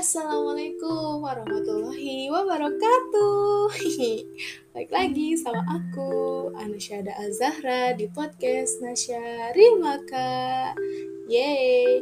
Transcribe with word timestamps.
Assalamualaikum 0.00 1.20
warahmatullahi 1.20 2.32
wabarakatuh. 2.32 3.68
Baik 4.72 4.88
lagi 4.96 5.36
sama 5.36 5.60
aku 5.76 6.48
Anusyada 6.56 7.12
Azahra 7.20 7.92
di 7.92 8.08
podcast 8.08 8.80
Nasya 8.80 9.52
Rimaka. 9.52 10.72
Yeay. 11.28 12.00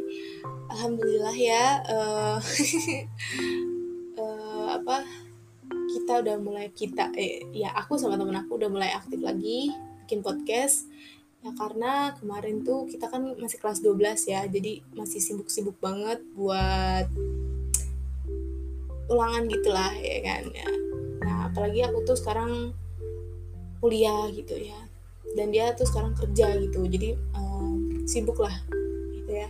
Alhamdulillah 0.71 1.35
ya 1.35 1.83
uh, 1.91 2.39
uh, 4.15 4.67
Apa 4.79 5.03
Kita 5.67 6.23
udah 6.23 6.39
mulai 6.39 6.71
kita 6.71 7.11
eh, 7.19 7.51
Ya 7.51 7.75
aku 7.75 7.99
sama 7.99 8.15
temen 8.15 8.39
aku 8.39 8.63
udah 8.63 8.71
mulai 8.71 8.95
aktif 8.95 9.19
lagi 9.19 9.75
Bikin 10.07 10.23
podcast. 10.23 10.87
Ya 11.43 11.51
karena 11.51 12.15
kemarin 12.15 12.63
tuh 12.63 12.87
kita 12.87 13.11
kan 13.11 13.35
masih 13.35 13.59
kelas 13.59 13.83
12 13.83 14.31
ya, 14.31 14.47
jadi 14.47 14.87
masih 14.95 15.19
sibuk-sibuk 15.19 15.75
banget 15.83 16.23
buat 16.35 17.11
ulangan 19.09 19.49
gitulah 19.49 19.91
ya 19.97 20.17
kan 20.21 20.43
ya. 20.53 20.69
Nah, 21.25 21.37
apalagi 21.49 21.81
aku 21.83 22.05
tuh 22.05 22.15
sekarang 22.15 22.77
kuliah 23.81 24.29
gitu 24.31 24.55
ya. 24.55 24.77
Dan 25.33 25.49
dia 25.53 25.73
tuh 25.73 25.89
sekarang 25.89 26.13
kerja 26.13 26.57
gitu. 26.61 26.85
Jadi 26.85 27.17
um, 27.33 28.05
sibuk 28.05 28.37
lah 28.37 28.53
gitu 29.17 29.31
ya. 29.33 29.49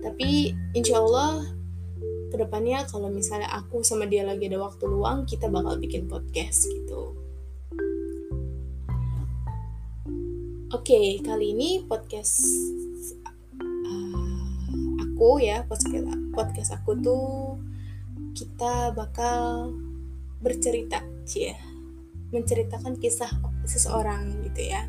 Tapi 0.00 0.56
insya 0.72 1.04
Allah 1.04 1.44
ke 2.28 2.36
depannya 2.36 2.84
kalau 2.88 3.08
misalnya 3.08 3.48
aku 3.52 3.80
sama 3.80 4.04
dia 4.04 4.24
lagi 4.24 4.48
ada 4.48 4.60
waktu 4.60 4.84
luang, 4.84 5.24
kita 5.24 5.48
bakal 5.48 5.76
bikin 5.80 6.08
podcast 6.08 6.68
gitu. 6.68 7.16
Oke, 10.68 10.92
okay, 10.92 11.08
kali 11.24 11.56
ini 11.56 11.80
podcast 11.88 12.44
uh, 13.64 14.92
aku 15.00 15.40
ya, 15.40 15.64
podcast 15.64 15.96
podcast 16.36 16.70
aku 16.76 16.92
tuh 17.00 17.56
kita 18.38 18.94
bakal 18.94 19.74
bercerita, 20.38 21.02
ya, 21.26 21.58
menceritakan 22.30 22.94
kisah 23.02 23.30
seseorang 23.66 24.46
gitu 24.46 24.70
ya. 24.70 24.86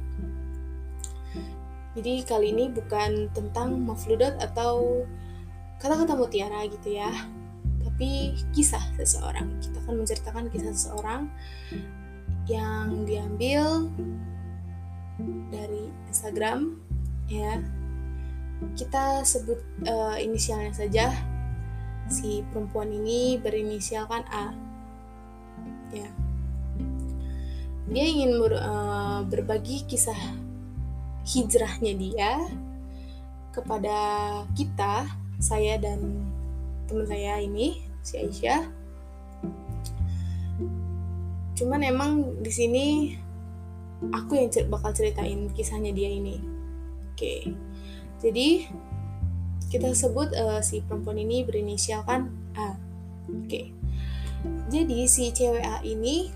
Jadi 1.97 2.21
kali 2.21 2.53
ini 2.53 2.69
bukan 2.69 3.33
tentang 3.33 3.81
mafludat 3.81 4.37
atau 4.37 5.01
kata-kata 5.81 6.13
mutiara 6.13 6.69
gitu 6.69 6.93
ya, 6.93 7.09
tapi 7.81 8.37
kisah 8.53 8.93
seseorang. 9.01 9.57
Kita 9.57 9.81
akan 9.81 10.05
menceritakan 10.05 10.53
kisah 10.53 10.69
seseorang 10.69 11.25
yang 12.45 13.09
diambil 13.09 13.89
dari 15.49 15.89
Instagram 16.07 16.77
ya 17.29 17.61
kita 18.75 19.23
sebut 19.23 19.59
uh, 19.87 20.17
inisialnya 20.19 20.73
saja 20.73 21.13
si 22.09 22.41
perempuan 22.49 22.89
ini 22.89 23.37
berinisialkan 23.37 24.25
A. 24.33 24.51
Ya. 25.93 26.09
Dia 27.89 28.05
ingin 28.05 28.37
ber, 28.37 28.53
uh, 28.57 29.21
berbagi 29.25 29.85
kisah 29.89 30.17
hijrahnya 31.25 31.93
dia 31.97 32.31
kepada 33.53 33.97
kita 34.53 35.09
saya 35.41 35.77
dan 35.77 36.25
teman 36.85 37.05
saya 37.05 37.41
ini 37.41 37.81
si 38.01 38.17
Aisyah. 38.17 38.65
Cuman 41.57 41.81
emang 41.85 42.41
di 42.41 42.51
sini 42.53 42.85
aku 44.13 44.39
yang 44.39 44.49
bakal 44.71 44.95
ceritain 44.95 45.51
kisahnya 45.53 45.91
dia 45.91 46.09
ini. 46.09 46.39
Oke. 47.13 47.51
Jadi 48.19 48.67
kita 49.69 49.93
sebut 49.93 50.33
uh, 50.33 50.59
si 50.65 50.81
perempuan 50.81 51.21
ini 51.21 51.45
berinisial 51.45 52.01
kan 52.03 52.33
A 52.57 52.73
oke 53.29 53.45
okay. 53.45 53.65
jadi 54.73 55.05
si 55.05 55.29
cewek 55.29 55.61
A 55.61 55.77
ini 55.85 56.33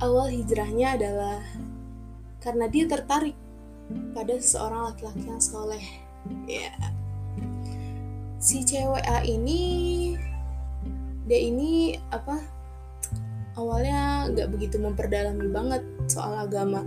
awal 0.00 0.32
hijrahnya 0.32 0.96
adalah 0.96 1.44
karena 2.40 2.66
dia 2.66 2.88
tertarik 2.88 3.36
pada 4.16 4.34
seseorang 4.40 4.88
laki-laki 4.88 5.28
yang 5.28 5.42
soleh 5.44 5.84
ya 6.48 6.72
yeah. 6.72 6.76
si 8.40 8.64
cewek 8.64 9.04
A 9.04 9.20
ini 9.22 9.60
dia 11.28 11.38
ini 11.38 12.00
apa 12.08 12.40
awalnya 13.54 14.32
nggak 14.32 14.48
begitu 14.48 14.80
memperdalami 14.80 15.46
banget 15.52 15.82
soal 16.08 16.34
agama 16.40 16.80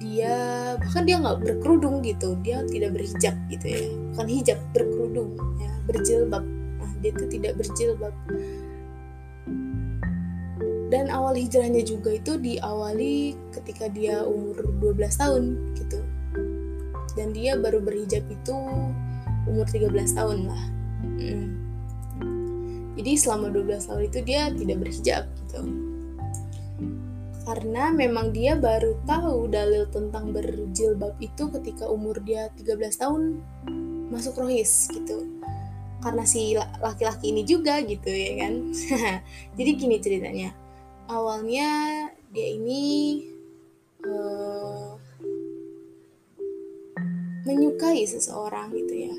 dia 0.00 0.34
bahkan 0.80 1.04
dia 1.04 1.20
nggak 1.20 1.44
berkerudung 1.44 2.00
gitu 2.00 2.32
dia 2.40 2.64
tidak 2.66 2.96
berhijab 2.96 3.36
gitu 3.52 3.66
ya. 3.68 3.84
Bukan 4.16 4.26
hijab 4.26 4.58
berkerudung 4.72 5.30
ya 5.60 5.70
berjilbab. 5.84 6.44
Nah 6.80 6.92
dia 7.04 7.10
itu 7.12 7.24
tidak 7.28 7.52
berjilbab. 7.60 8.14
Dan 10.90 11.06
awal 11.06 11.38
hijrahnya 11.38 11.86
juga 11.86 12.18
itu 12.18 12.34
diawali 12.34 13.38
ketika 13.54 13.86
dia 13.86 14.26
umur 14.26 14.58
12 14.82 15.20
tahun 15.20 15.42
gitu. 15.78 16.02
Dan 17.14 17.30
dia 17.30 17.54
baru 17.54 17.78
berhijab 17.78 18.26
itu 18.26 18.56
umur 19.46 19.66
13 19.68 20.18
tahun 20.18 20.50
lah. 20.50 20.64
Hmm. 21.00 21.56
jadi 23.00 23.16
selama 23.16 23.48
12 23.48 23.88
tahun 23.88 24.02
itu 24.12 24.18
dia 24.20 24.52
tidak 24.52 24.76
berhijab 24.84 25.24
gitu 25.32 25.60
karena 27.44 27.88
memang 27.88 28.36
dia 28.36 28.52
baru 28.52 29.00
tahu 29.08 29.48
dalil 29.48 29.88
tentang 29.88 30.30
berjilbab 30.36 31.16
itu 31.24 31.48
ketika 31.60 31.88
umur 31.88 32.20
dia 32.20 32.52
13 32.60 33.00
tahun 33.00 33.40
masuk 34.12 34.44
rohis 34.44 34.90
gitu. 34.92 35.24
Karena 36.00 36.24
si 36.24 36.56
laki-laki 36.56 37.32
ini 37.32 37.44
juga 37.44 37.80
gitu 37.84 38.08
ya 38.08 38.44
kan? 38.44 38.72
Jadi 39.56 39.70
gini 39.76 39.96
ceritanya. 40.00 40.50
Awalnya 41.08 41.68
dia 42.32 42.48
ini 42.56 42.82
uh, 44.06 44.96
menyukai 47.44 48.04
seseorang 48.04 48.72
gitu 48.76 48.94
ya. 49.10 49.14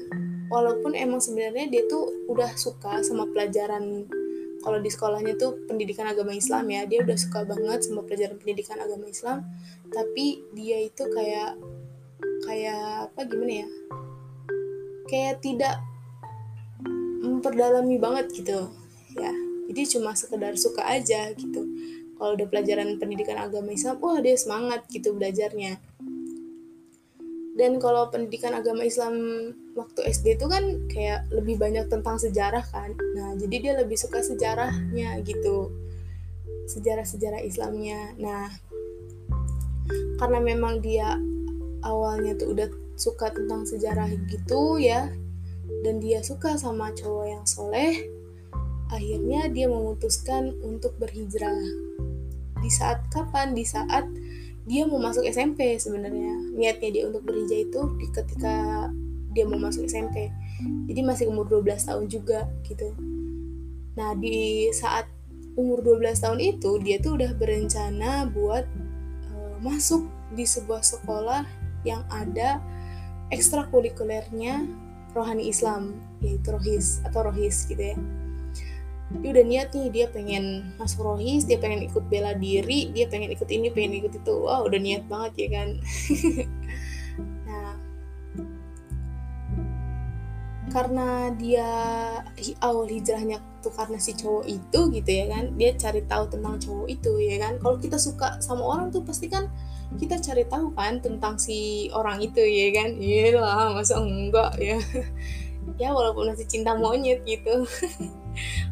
Walaupun 0.51 0.97
emang 0.97 1.23
sebenarnya 1.23 1.69
dia 1.69 1.83
tuh 1.87 2.11
udah 2.27 2.53
suka 2.57 3.01
sama 3.05 3.23
pelajaran 3.29 4.09
kalau 4.61 4.77
di 4.77 4.89
sekolahnya 4.93 5.33
tuh 5.41 5.57
pendidikan 5.65 6.05
agama 6.05 6.37
Islam 6.37 6.69
ya 6.69 6.85
dia 6.85 7.01
udah 7.01 7.17
suka 7.17 7.41
banget 7.45 7.81
sama 7.81 8.05
pelajaran 8.05 8.37
pendidikan 8.37 8.77
agama 8.77 9.09
Islam. 9.09 9.41
Tapi 9.89 10.45
dia 10.53 10.77
itu 10.85 11.03
kayak 11.09 11.57
kayak 12.45 13.09
apa 13.09 13.19
gimana 13.25 13.65
ya? 13.65 13.67
Kayak 15.09 15.35
tidak 15.41 15.75
memperdalami 17.25 17.97
banget 17.97 18.29
gitu 18.37 18.69
ya. 19.17 19.33
Jadi 19.71 19.81
cuma 19.97 20.13
sekedar 20.13 20.53
suka 20.55 20.85
aja 20.85 21.33
gitu. 21.33 21.65
Kalau 22.21 22.37
udah 22.37 22.47
pelajaran 22.47 23.01
pendidikan 23.01 23.41
agama 23.41 23.73
Islam 23.73 23.97
wah 23.97 24.21
dia 24.21 24.37
semangat 24.37 24.85
gitu 24.93 25.17
belajarnya 25.17 25.81
dan 27.59 27.83
kalau 27.83 28.07
pendidikan 28.07 28.55
agama 28.55 28.87
Islam 28.87 29.13
waktu 29.75 30.07
SD 30.07 30.39
itu 30.39 30.47
kan 30.47 30.87
kayak 30.87 31.27
lebih 31.35 31.59
banyak 31.59 31.87
tentang 31.91 32.15
sejarah 32.15 32.63
kan. 32.71 32.95
Nah 33.15 33.35
jadi 33.35 33.55
dia 33.59 33.73
lebih 33.75 33.99
suka 33.99 34.23
sejarahnya 34.23 35.19
gitu. 35.27 35.71
Sejarah-sejarah 36.71 37.43
Islamnya. 37.43 38.15
Nah 38.15 38.47
karena 40.15 40.39
memang 40.39 40.79
dia 40.79 41.19
awalnya 41.83 42.37
tuh 42.39 42.55
udah 42.55 42.69
suka 42.95 43.33
tentang 43.33 43.67
sejarah 43.67 44.07
gitu 44.29 44.77
ya 44.77 45.11
dan 45.81 45.97
dia 45.97 46.21
suka 46.21 46.55
sama 46.55 46.93
cowok 46.93 47.25
yang 47.25 47.45
soleh 47.49 48.05
akhirnya 48.91 49.47
dia 49.49 49.71
memutuskan 49.71 50.51
untuk 50.61 50.93
berhijrah. 50.99 51.63
Di 52.61 52.69
saat 52.69 53.07
kapan? 53.09 53.55
Di 53.55 53.63
saat 53.65 54.05
dia 54.71 54.87
mau 54.87 55.03
masuk 55.03 55.27
SMP 55.27 55.75
sebenarnya. 55.75 56.55
Niatnya 56.55 56.89
dia 56.95 57.03
untuk 57.11 57.27
berhijrah 57.27 57.67
itu 57.67 57.81
ketika 58.15 58.87
dia 59.35 59.43
mau 59.43 59.59
masuk 59.59 59.83
SMP 59.83 60.31
jadi 60.87 61.01
masih 61.05 61.25
umur 61.31 61.47
12 61.49 61.87
tahun 61.87 62.05
juga 62.07 62.47
gitu. 62.65 62.93
Nah 63.97 64.15
di 64.17 64.69
saat 64.71 65.07
umur 65.57 65.83
12 65.83 66.23
tahun 66.23 66.39
itu 66.39 66.79
dia 66.79 66.97
tuh 67.01 67.19
udah 67.19 67.31
berencana 67.35 68.29
buat 68.31 68.63
uh, 69.35 69.55
masuk 69.59 70.07
di 70.31 70.47
sebuah 70.47 70.79
sekolah 70.79 71.43
yang 71.83 72.05
ada 72.07 72.61
ekstrakurikulernya 73.33 74.63
rohani 75.11 75.51
Islam 75.51 75.99
yaitu 76.23 76.55
rohis 76.55 77.03
atau 77.03 77.27
rohis 77.27 77.67
gitu 77.67 77.95
ya 77.95 77.97
dia 79.19 79.29
udah 79.35 79.45
niat 79.45 79.67
nih 79.75 79.87
dia 79.91 80.05
pengen 80.07 80.71
masuk 80.79 81.03
rohis 81.03 81.43
dia 81.43 81.59
pengen 81.59 81.83
ikut 81.83 82.07
bela 82.07 82.31
diri 82.31 82.95
dia 82.95 83.11
pengen 83.11 83.35
ikut 83.35 83.49
ini 83.51 83.67
pengen 83.67 83.99
ikut 83.99 84.13
itu. 84.15 84.35
Wah 84.39 84.63
udah 84.63 84.79
niat 84.79 85.03
banget 85.11 85.33
ya 85.35 85.47
kan? 85.59 85.69
Nah 87.45 87.75
karena 90.71 91.35
dia 91.35 91.67
awal 92.63 92.87
hijrahnya 92.87 93.43
tuh 93.59 93.75
karena 93.75 93.99
si 93.99 94.15
cowok 94.15 94.47
itu 94.47 94.79
gitu 94.95 95.11
ya 95.11 95.25
kan? 95.27 95.51
Dia 95.59 95.75
cari 95.75 96.01
tahu 96.07 96.31
tentang 96.31 96.55
cowok 96.63 96.87
itu 96.87 97.11
ya 97.19 97.35
kan? 97.43 97.59
Kalau 97.59 97.75
kita 97.75 97.99
suka 97.99 98.39
sama 98.39 98.63
orang 98.63 98.87
tuh 98.95 99.03
pasti 99.03 99.27
kan 99.27 99.51
kita 99.99 100.23
cari 100.23 100.47
tahu 100.47 100.71
kan 100.71 101.03
tentang 101.03 101.35
si 101.35 101.91
orang 101.91 102.23
itu 102.23 102.39
ya 102.39 102.71
kan? 102.71 102.95
Iya 102.95 103.43
lah 103.43 103.75
masa 103.75 103.99
enggak 103.99 104.55
ya? 104.55 104.79
Ya 105.77 105.93
walaupun 105.93 106.33
masih 106.33 106.49
cinta 106.49 106.73
monyet 106.73 107.21
gitu 107.21 107.69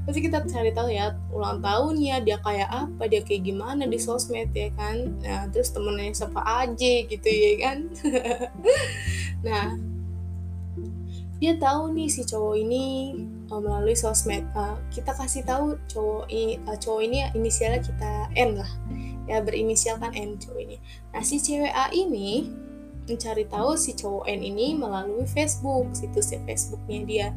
pasti 0.05 0.19
kita 0.23 0.43
cari 0.47 0.71
tahu 0.71 0.89
ya 0.89 1.15
ulang 1.29 1.59
tahunnya 1.59 2.23
dia 2.23 2.37
kayak 2.39 2.69
apa 2.69 3.03
dia 3.07 3.21
kayak 3.21 3.45
gimana 3.45 3.85
di 3.85 3.99
sosmed 3.99 4.51
ya 4.55 4.69
kan? 4.75 5.19
Nah 5.21 5.47
terus 5.51 5.71
temennya 5.71 6.15
siapa 6.15 6.41
aja 6.41 6.93
gitu 7.05 7.29
ya 7.29 7.53
kan? 7.63 7.77
Nah 9.39 9.79
dia 11.39 11.55
tahu 11.55 11.95
nih 11.95 12.11
si 12.11 12.27
cowok 12.27 12.55
ini 12.59 13.15
uh, 13.47 13.59
melalui 13.63 13.95
sosmed. 13.95 14.43
Uh, 14.51 14.75
kita 14.91 15.15
kasih 15.15 15.47
tahu 15.47 15.79
cowok 15.87 16.27
ini 16.27 16.59
uh, 16.67 16.75
cowok 16.75 17.01
ini 17.07 17.17
inisialnya 17.31 17.79
kita 17.79 18.11
N 18.35 18.59
lah. 18.59 18.71
Ya 19.23 19.39
berinisial 19.39 19.95
kan 20.03 20.11
N 20.11 20.35
cowok 20.35 20.59
ini. 20.59 20.77
Nah 21.15 21.23
si 21.23 21.39
cewek 21.39 21.71
A 21.71 21.87
ini 21.95 22.51
mencari 23.07 23.47
tahu 23.47 23.79
si 23.79 23.95
cowok 23.95 24.27
N 24.27 24.43
ini 24.43 24.75
melalui 24.75 25.23
Facebook 25.25 25.89
situsnya 25.95 26.43
Facebooknya 26.45 26.99
dia 27.07 27.27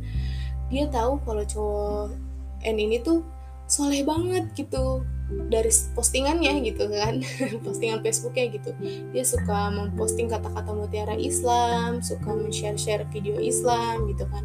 dia 0.73 0.89
tahu 0.89 1.21
kalau 1.29 1.45
cowok 1.45 2.17
N 2.65 2.77
ini 2.81 2.97
tuh 3.05 3.21
soleh 3.69 4.01
banget 4.05 4.49
gitu 4.57 5.05
dari 5.49 5.73
postingannya 5.97 6.61
gitu 6.65 6.89
kan. 6.93 7.25
Postingan 7.65 8.05
Facebooknya 8.05 8.53
gitu. 8.53 8.71
Dia 9.17 9.25
suka 9.25 9.73
memposting 9.73 10.29
kata-kata 10.29 10.77
mutiara 10.77 11.17
Islam 11.17 12.05
suka 12.05 12.37
men-share-share 12.37 13.09
video 13.09 13.41
Islam 13.41 14.13
gitu 14.13 14.29
kan. 14.29 14.45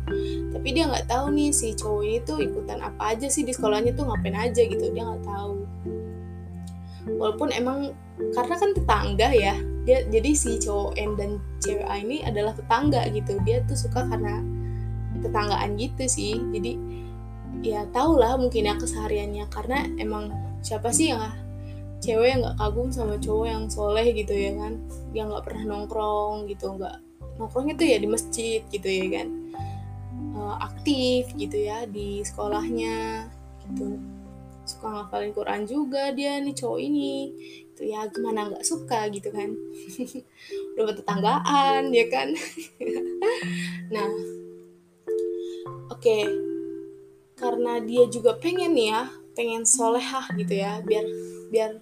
Tapi 0.56 0.68
dia 0.72 0.88
nggak 0.88 1.12
tahu 1.12 1.32
nih 1.36 1.52
si 1.52 1.76
cowok 1.76 2.02
ini 2.08 2.18
tuh 2.24 2.40
ikutan 2.40 2.80
apa 2.80 3.16
aja 3.16 3.28
sih 3.28 3.44
di 3.44 3.52
sekolahnya 3.52 3.96
tuh 3.96 4.08
ngapain 4.08 4.36
aja 4.36 4.62
gitu. 4.64 4.86
Dia 4.96 5.04
nggak 5.04 5.24
tahu. 5.28 5.54
Walaupun 7.20 7.52
emang 7.56 7.92
karena 8.36 8.56
kan 8.58 8.72
tetangga 8.74 9.30
ya 9.30 9.56
dia 9.88 10.04
jadi 10.12 10.32
si 10.36 10.60
cowok 10.60 11.00
N 11.00 11.16
dan 11.16 11.32
cewek 11.64 11.88
A 11.88 12.00
ini 12.00 12.24
adalah 12.24 12.56
tetangga 12.56 13.08
gitu. 13.12 13.40
Dia 13.44 13.64
tuh 13.68 13.76
suka 13.76 14.08
karena 14.08 14.40
tetanggaan 15.22 15.78
gitu 15.78 16.04
sih. 16.06 16.38
Jadi 16.54 16.74
ya 17.66 17.86
tau 17.90 18.18
lah 18.18 18.38
mungkin 18.38 18.70
ya 18.70 18.76
kesehariannya. 18.78 19.46
Karena 19.50 19.88
emang 19.98 20.32
siapa 20.62 20.94
sih 20.94 21.14
yang 21.14 21.22
cewek 21.98 22.38
yang 22.38 22.40
nggak 22.46 22.58
kagum 22.62 22.90
sama 22.94 23.18
cowok 23.18 23.48
yang 23.50 23.64
soleh 23.70 24.08
gitu 24.14 24.34
ya 24.34 24.54
kan? 24.58 24.78
Dia 25.14 25.26
nggak 25.26 25.44
pernah 25.46 25.64
nongkrong 25.76 26.46
gitu. 26.50 26.78
Nggak 26.78 26.96
nongkrongnya 27.38 27.74
tuh 27.78 27.88
ya 27.88 27.98
di 27.98 28.08
masjid 28.10 28.62
gitu 28.70 28.88
ya 28.88 29.06
kan? 29.22 29.28
Uh, 30.38 30.56
aktif 30.62 31.34
gitu 31.34 31.58
ya 31.58 31.90
di 31.90 32.22
sekolahnya 32.22 33.26
gitu. 33.66 33.98
Suka 34.68 34.92
ngafalin 34.92 35.32
Quran 35.32 35.64
juga 35.64 36.12
dia 36.12 36.38
nih 36.44 36.54
cowok 36.54 36.80
ini 36.84 37.34
itu 37.74 37.82
ya. 37.90 38.06
Gimana 38.12 38.54
nggak 38.54 38.66
suka 38.68 39.10
gitu 39.10 39.34
kan? 39.34 39.50
Udah 40.78 40.94
tetanggaan 40.94 41.90
ya 41.90 42.06
kan? 42.12 42.30
Nah 43.88 44.37
oke. 45.98 46.20
Karena 47.38 47.82
dia 47.82 48.06
juga 48.10 48.38
pengen 48.38 48.78
nih 48.78 48.94
ya 48.94 49.04
pengen 49.38 49.62
solehah 49.70 50.34
gitu 50.34 50.58
ya 50.58 50.82
biar 50.82 51.06
biar 51.54 51.78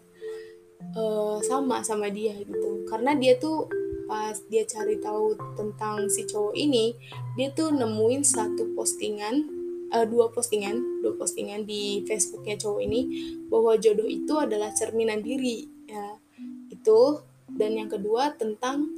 uh, 0.95 1.39
sama 1.43 1.83
sama 1.83 2.07
dia 2.07 2.35
gitu. 2.39 2.87
Karena 2.87 3.15
dia 3.15 3.35
tuh 3.35 3.67
pas 4.05 4.35
dia 4.51 4.63
cari 4.63 4.99
tahu 5.03 5.35
tentang 5.57 6.07
si 6.07 6.29
cowok 6.29 6.53
ini 6.53 6.93
dia 7.33 7.49
tuh 7.55 7.73
nemuin 7.73 8.21
satu 8.21 8.77
postingan 8.77 9.49
uh, 9.95 10.05
dua 10.05 10.29
postingan 10.29 11.01
dua 11.01 11.17
postingan 11.17 11.65
di 11.65 12.05
Facebooknya 12.05 12.59
cowok 12.59 12.81
ini 12.85 13.01
bahwa 13.49 13.79
jodoh 13.79 14.05
itu 14.05 14.35
adalah 14.35 14.71
cerminan 14.75 15.23
diri 15.23 15.67
ya. 15.87 16.19
Itu 16.71 17.23
dan 17.55 17.79
yang 17.79 17.87
kedua 17.87 18.35
tentang 18.35 18.91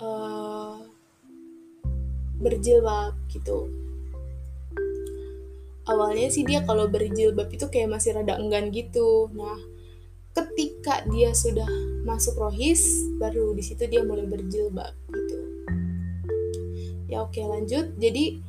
uh, 0.00 0.80
berjilbab 2.40 3.12
gitu 3.28 3.83
awalnya 5.84 6.32
sih 6.32 6.44
dia 6.44 6.64
kalau 6.64 6.88
berjilbab 6.88 7.52
itu 7.52 7.68
kayak 7.68 7.92
masih 7.92 8.16
rada 8.16 8.40
enggan 8.40 8.72
gitu. 8.72 9.28
Nah 9.36 9.56
ketika 10.34 11.06
dia 11.14 11.30
sudah 11.30 11.68
masuk 12.02 12.34
rohis 12.34 13.06
baru 13.22 13.54
di 13.54 13.62
situ 13.62 13.86
dia 13.86 14.02
mulai 14.02 14.26
berjilbab 14.26 14.92
gitu. 15.12 15.38
Ya 17.06 17.22
oke 17.22 17.38
lanjut. 17.38 17.94
Jadi 18.00 18.42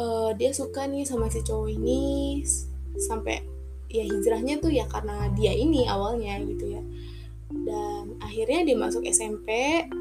uh, 0.00 0.32
dia 0.38 0.54
suka 0.54 0.86
nih 0.88 1.04
sama 1.04 1.28
si 1.28 1.44
cowok 1.44 1.68
ini 1.68 2.00
sampai 2.96 3.42
ya 3.90 4.06
hijrahnya 4.06 4.62
tuh 4.62 4.70
ya 4.70 4.86
karena 4.86 5.28
dia 5.34 5.52
ini 5.52 5.84
awalnya 5.90 6.38
gitu 6.46 6.78
ya. 6.78 6.82
Dan 7.50 8.14
akhirnya 8.22 8.62
dia 8.62 8.76
masuk 8.78 9.02
SMP 9.10 9.50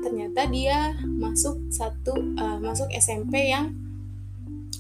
ternyata 0.06 0.46
dia 0.48 0.94
masuk 1.04 1.58
satu 1.74 2.14
uh, 2.38 2.62
masuk 2.62 2.88
SMP 2.94 3.50
yang 3.50 3.74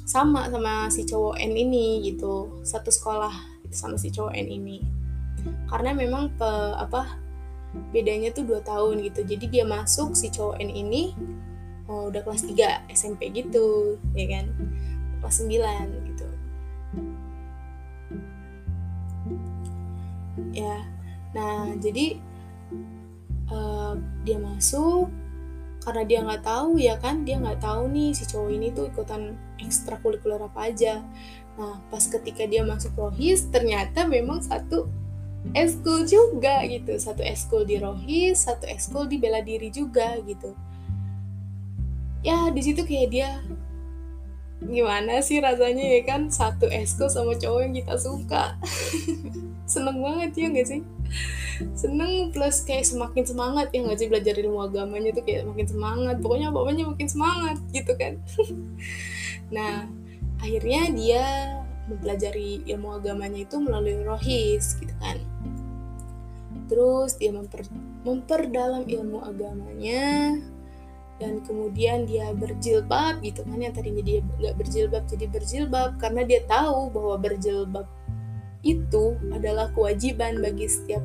sama 0.09 0.49
sama 0.49 0.89
si 0.89 1.05
cowok 1.05 1.37
N 1.37 1.53
ini 1.53 2.01
gitu. 2.09 2.65
Satu 2.65 2.89
sekolah 2.89 3.61
gitu 3.61 3.75
sama 3.77 3.93
si 4.01 4.09
cowok 4.09 4.33
N 4.33 4.49
ini. 4.49 4.81
Karena 5.69 5.93
memang 5.93 6.33
pe, 6.33 6.49
apa 6.81 7.21
bedanya 7.93 8.33
tuh 8.33 8.49
dua 8.49 8.65
tahun 8.65 9.05
gitu. 9.05 9.21
Jadi 9.21 9.45
dia 9.45 9.69
masuk 9.69 10.17
si 10.17 10.33
cowok 10.33 10.57
N 10.57 10.73
ini 10.73 11.13
oh, 11.85 12.09
udah 12.09 12.25
kelas 12.25 12.41
3 12.49 12.89
SMP 12.89 13.29
gitu 13.29 14.01
ya 14.17 14.25
kan? 14.33 14.49
Kelas 15.21 15.45
9 15.45 16.09
gitu. 16.09 16.27
Ya 20.57 20.89
nah 21.29 21.69
jadi 21.77 22.17
uh, 23.53 23.93
dia 24.25 24.41
masuk 24.41 25.13
karena 25.89 26.05
dia 26.05 26.21
nggak 26.21 26.45
tahu 26.45 26.77
ya 26.77 26.95
kan? 27.01 27.25
Dia 27.25 27.41
nggak 27.41 27.65
tahu 27.65 27.89
nih 27.89 28.13
si 28.13 28.29
cowok 28.29 28.49
ini 28.53 28.69
tuh 28.69 28.93
ikutan 28.93 29.33
ekstrakurikuler 29.57 30.37
apa 30.37 30.69
aja. 30.69 31.01
Nah 31.57 31.81
pas 31.89 32.05
ketika 32.05 32.45
dia 32.45 32.61
masuk 32.61 32.93
rohis 32.93 33.49
ternyata 33.49 34.05
memang 34.05 34.45
satu 34.45 34.85
eskul 35.57 36.05
juga 36.05 36.61
gitu. 36.69 36.93
Satu 37.01 37.25
eskul 37.25 37.65
di 37.65 37.81
rohis 37.81 38.45
satu 38.45 38.69
eskul 38.69 39.09
di 39.09 39.17
bela 39.17 39.41
diri 39.41 39.73
juga 39.73 40.13
gitu. 40.21 40.53
Ya 42.21 42.53
di 42.53 42.61
situ 42.61 42.85
kayak 42.85 43.09
dia 43.09 43.41
gimana 44.61 45.25
sih 45.25 45.41
rasanya 45.41 45.89
ya 45.89 46.05
kan? 46.05 46.29
Satu 46.29 46.69
eskul 46.69 47.09
sama 47.09 47.33
cowok 47.33 47.65
yang 47.65 47.73
kita 47.73 47.97
suka. 47.97 48.53
Seneng 49.73 50.05
banget 50.05 50.37
ya 50.37 50.53
gak 50.53 50.69
sih 50.69 50.81
seneng 51.75 52.31
plus 52.31 52.63
kayak 52.63 52.87
semakin 52.87 53.23
semangat 53.27 53.67
ya 53.75 53.83
nggak 53.83 53.99
sih 53.99 54.07
belajar 54.07 54.35
ilmu 54.39 54.59
agamanya 54.63 55.11
tuh 55.11 55.23
kayak 55.23 55.43
makin 55.47 55.67
semangat. 55.67 56.15
Pokoknya 56.23 56.49
pokoknya 56.51 56.83
makin 56.87 57.07
semangat 57.07 57.57
gitu 57.75 57.93
kan. 57.95 58.13
Nah 59.49 59.89
akhirnya 60.39 60.93
dia 60.93 61.25
mempelajari 61.89 62.61
ilmu 62.69 63.01
agamanya 63.01 63.49
itu 63.49 63.57
melalui 63.57 63.97
rohis 64.05 64.77
gitu 64.77 64.93
kan. 65.01 65.17
Terus 66.69 67.17
dia 67.17 67.33
memper, 67.33 67.65
memperdalam 68.05 68.85
ilmu 68.85 69.25
agamanya 69.25 70.37
dan 71.17 71.41
kemudian 71.43 72.05
dia 72.05 72.29
berjilbab 72.37 73.25
gitu 73.25 73.41
kan. 73.41 73.57
Yang 73.57 73.81
tadinya 73.81 74.03
dia 74.05 74.19
nggak 74.21 74.55
berjilbab 74.61 75.03
jadi 75.09 75.25
berjilbab 75.33 75.97
karena 75.97 76.21
dia 76.29 76.45
tahu 76.45 76.93
bahwa 76.93 77.17
berjilbab 77.17 77.89
itu 78.61 79.15
adalah 79.33 79.71
kewajiban 79.73 80.43
bagi 80.43 80.67
setiap 80.67 81.01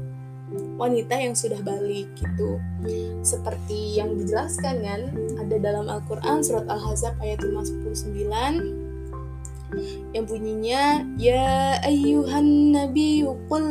wanita 0.52 1.16
yang 1.16 1.34
sudah 1.34 1.60
balik 1.64 2.12
gitu. 2.18 2.60
Seperti 3.24 3.96
yang 3.98 4.18
dijelaskan 4.20 4.84
kan 4.84 5.00
ada 5.40 5.56
dalam 5.58 5.88
Al-Quran 5.88 6.44
surat 6.44 6.68
Al-Hazab 6.68 7.16
ayat 7.24 7.40
59 7.40 8.84
yang 10.14 10.24
bunyinya 10.30 11.02
ya 11.18 11.74
ayyuhan 11.82 12.70
nabi 12.70 13.26
qul 13.50 13.66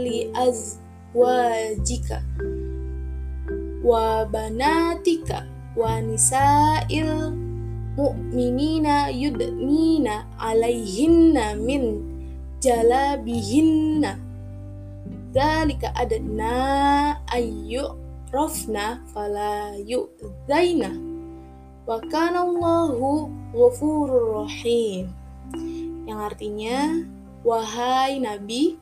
li 0.00 0.32
azwajika 0.32 2.24
wa 3.84 4.24
banatika 4.24 5.44
wa 5.76 6.00
nisa'il 6.00 7.36
mu'minina 7.94 9.12
yudnina 9.12 10.24
alaihinna 10.40 11.60
min 11.60 12.00
jalabihinna 12.64 14.16
dzalika 15.34 15.90
adna 15.98 16.54
ayyu 17.34 17.98
rafna 18.30 19.02
fala 19.10 19.74
yu'zaina 19.82 20.94
wa 21.90 21.98
kana 22.06 22.46
Allahu 22.46 23.34
ghafurur 23.50 24.46
rahim 24.46 25.10
yang 26.06 26.22
artinya 26.22 27.02
wahai 27.42 28.22
nabi 28.22 28.78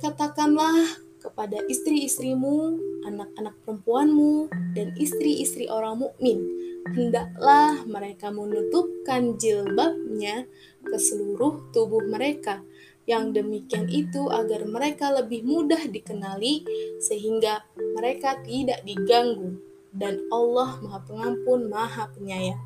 katakanlah 0.00 1.06
kepada 1.26 1.58
istri-istrimu, 1.66 2.78
anak-anak 3.02 3.58
perempuanmu, 3.66 4.46
dan 4.78 4.94
istri-istri 4.94 5.66
orang 5.66 5.98
mukmin. 5.98 6.38
Hendaklah 6.86 7.82
mereka 7.82 8.30
menutupkan 8.30 9.34
jilbabnya 9.34 10.46
ke 10.86 10.94
seluruh 10.94 11.66
tubuh 11.74 12.06
mereka 12.06 12.62
yang 13.06 13.30
demikian 13.30 13.86
itu 13.86 14.26
agar 14.34 14.66
mereka 14.66 15.14
lebih 15.14 15.46
mudah 15.46 15.78
dikenali 15.86 16.66
sehingga 16.98 17.62
mereka 17.94 18.42
tidak 18.42 18.82
diganggu. 18.82 19.62
Dan 19.96 20.28
Allah 20.28 20.76
Maha 20.84 21.00
Pengampun 21.08 21.72
Maha 21.72 22.12
Penyayang. 22.12 22.60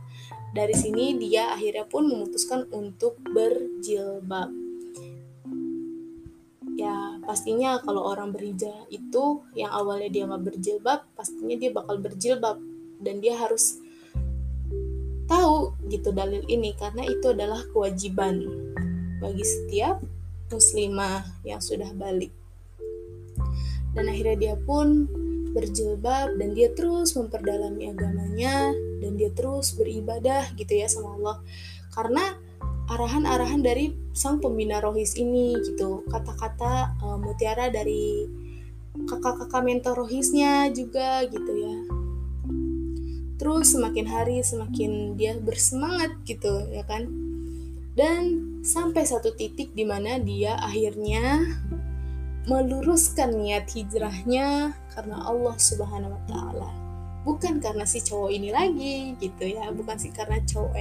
dari 0.50 0.74
sini 0.74 1.14
dia 1.14 1.54
akhirnya 1.54 1.86
pun 1.86 2.10
memutuskan 2.10 2.66
untuk 2.74 3.14
berjilbab. 3.22 4.50
Ya 6.74 7.22
pastinya 7.22 7.78
kalau 7.78 8.02
orang 8.10 8.34
berhijrah 8.34 8.82
itu 8.90 9.46
yang 9.54 9.70
awalnya 9.70 10.10
dia 10.10 10.26
nggak 10.26 10.42
berjilbab 10.50 11.06
pastinya 11.14 11.54
dia 11.54 11.70
bakal 11.70 12.02
berjilbab. 12.02 12.58
Dan 12.98 13.22
dia 13.22 13.38
harus 13.38 13.78
tahu 15.30 15.78
gitu 15.86 16.10
dalil 16.10 16.42
ini 16.50 16.74
karena 16.74 17.06
itu 17.06 17.30
adalah 17.30 17.62
kewajiban 17.70 18.42
bagi 19.22 19.46
setiap 19.46 20.02
muslimah 20.50 21.24
yang 21.46 21.62
sudah 21.62 21.88
balik. 21.94 22.34
Dan 23.94 24.06
akhirnya 24.10 24.36
dia 24.36 24.54
pun 24.58 25.06
berjilbab 25.50 26.38
dan 26.38 26.54
dia 26.54 26.70
terus 26.74 27.14
memperdalami 27.18 27.90
agamanya 27.90 28.70
dan 29.02 29.18
dia 29.18 29.30
terus 29.34 29.74
beribadah 29.74 30.46
gitu 30.54 30.78
ya 30.78 30.86
sama 30.86 31.18
Allah. 31.18 31.36
Karena 31.90 32.24
arahan-arahan 32.90 33.62
dari 33.62 33.94
sang 34.14 34.38
pembina 34.42 34.82
rohis 34.82 35.14
ini 35.18 35.54
gitu 35.62 36.02
kata-kata 36.10 36.94
uh, 37.02 37.18
mutiara 37.18 37.70
dari 37.70 38.26
kakak-kakak 39.06 39.62
mentor 39.62 40.06
rohisnya 40.06 40.70
juga 40.74 41.26
gitu 41.26 41.52
ya. 41.54 41.76
Terus 43.38 43.72
semakin 43.72 44.06
hari 44.06 44.36
semakin 44.44 45.16
dia 45.16 45.38
bersemangat 45.38 46.14
gitu 46.26 46.66
ya 46.70 46.84
kan. 46.86 47.08
Dan 47.94 48.49
sampai 48.60 49.08
satu 49.08 49.32
titik 49.32 49.72
di 49.72 49.88
mana 49.88 50.20
dia 50.20 50.56
akhirnya 50.60 51.48
meluruskan 52.48 53.36
niat 53.36 53.68
hijrahnya 53.72 54.76
karena 54.92 55.16
Allah 55.24 55.56
Subhanahu 55.56 56.12
wa 56.12 56.22
taala. 56.28 56.70
Bukan 57.24 57.60
karena 57.60 57.84
si 57.84 58.00
cowok 58.00 58.30
ini 58.32 58.48
lagi 58.48 59.16
gitu 59.20 59.44
ya. 59.44 59.68
Bukan 59.72 59.96
sih 60.00 60.12
karena 60.12 60.40
cowok 60.44 60.72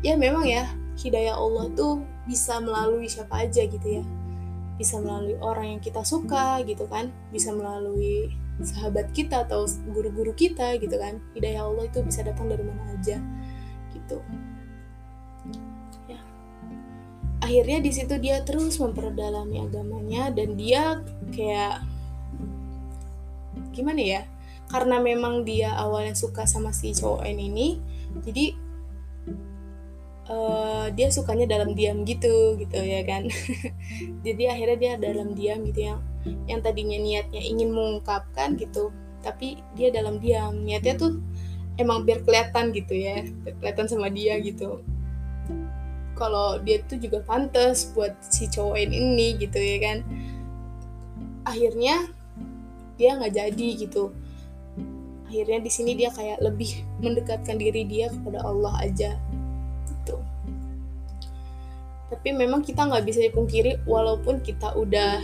ya 0.00 0.16
memang 0.16 0.44
ya 0.48 0.64
hidayah 1.00 1.36
Allah 1.36 1.68
tuh 1.76 2.00
bisa 2.24 2.60
melalui 2.60 3.08
siapa 3.08 3.44
aja 3.44 3.64
gitu 3.64 4.00
ya. 4.00 4.04
Bisa 4.80 4.96
melalui 4.96 5.36
orang 5.44 5.76
yang 5.76 5.80
kita 5.84 6.00
suka 6.00 6.64
gitu 6.64 6.88
kan. 6.88 7.12
Bisa 7.28 7.52
melalui 7.52 8.32
sahabat 8.60 9.12
kita 9.12 9.48
atau 9.48 9.68
guru-guru 9.92 10.32
kita 10.32 10.80
gitu 10.80 10.96
kan. 10.96 11.20
Hidayah 11.36 11.64
Allah 11.68 11.84
itu 11.88 12.00
bisa 12.00 12.24
datang 12.24 12.48
dari 12.48 12.64
mana 12.64 12.96
aja 12.96 13.20
gitu 13.92 14.20
akhirnya 17.40 17.80
di 17.80 17.90
situ 17.92 18.14
dia 18.20 18.44
terus 18.44 18.76
memperdalami 18.76 19.64
agamanya 19.64 20.28
dan 20.32 20.54
dia 20.54 21.00
kayak 21.32 21.84
gimana 23.72 24.00
ya 24.00 24.22
karena 24.70 25.02
memang 25.02 25.42
dia 25.42 25.74
awalnya 25.74 26.14
suka 26.14 26.46
sama 26.46 26.70
si 26.70 26.94
cowok 26.94 27.26
ini 27.26 27.80
jadi 28.22 28.54
uh, 30.30 30.86
dia 30.94 31.08
sukanya 31.10 31.46
dalam 31.58 31.74
diam 31.74 32.06
gitu 32.06 32.54
gitu 32.58 32.78
ya 32.78 33.02
kan. 33.06 33.26
Jadi 34.26 34.42
akhirnya 34.46 34.76
dia 34.78 34.92
dalam 34.98 35.34
diam 35.34 35.66
gitu 35.66 35.80
yang 35.90 36.00
yang 36.46 36.60
tadinya 36.62 36.98
niatnya 36.98 37.42
ingin 37.42 37.70
mengungkapkan 37.74 38.54
gitu 38.58 38.94
tapi 39.20 39.60
dia 39.74 39.90
dalam 39.90 40.22
diam. 40.22 40.62
Niatnya 40.62 40.94
tuh 40.98 41.18
emang 41.76 42.04
biar 42.04 42.22
kelihatan 42.22 42.76
gitu 42.76 42.92
ya 42.92 43.24
kelihatan 43.58 43.86
sama 43.88 44.12
dia 44.12 44.36
gitu 44.44 44.84
kalau 46.20 46.60
dia 46.60 46.84
tuh 46.84 47.00
juga 47.00 47.24
pantas 47.24 47.88
buat 47.96 48.12
si 48.20 48.44
cowok 48.52 48.76
ini 48.76 49.40
gitu 49.40 49.56
ya 49.56 49.76
kan. 49.80 49.98
Akhirnya 51.48 52.04
dia 53.00 53.16
nggak 53.16 53.32
jadi 53.32 53.68
gitu. 53.80 54.12
Akhirnya 55.24 55.64
di 55.64 55.70
sini 55.72 55.96
dia 55.96 56.12
kayak 56.12 56.44
lebih 56.44 56.84
mendekatkan 57.00 57.56
diri 57.56 57.88
dia 57.88 58.12
kepada 58.12 58.44
Allah 58.44 58.76
aja 58.84 59.16
tapi 62.10 62.34
memang 62.34 62.60
kita 62.66 62.90
nggak 62.90 63.06
bisa 63.06 63.22
dipungkiri 63.22 63.86
walaupun 63.86 64.42
kita 64.42 64.74
udah 64.74 65.22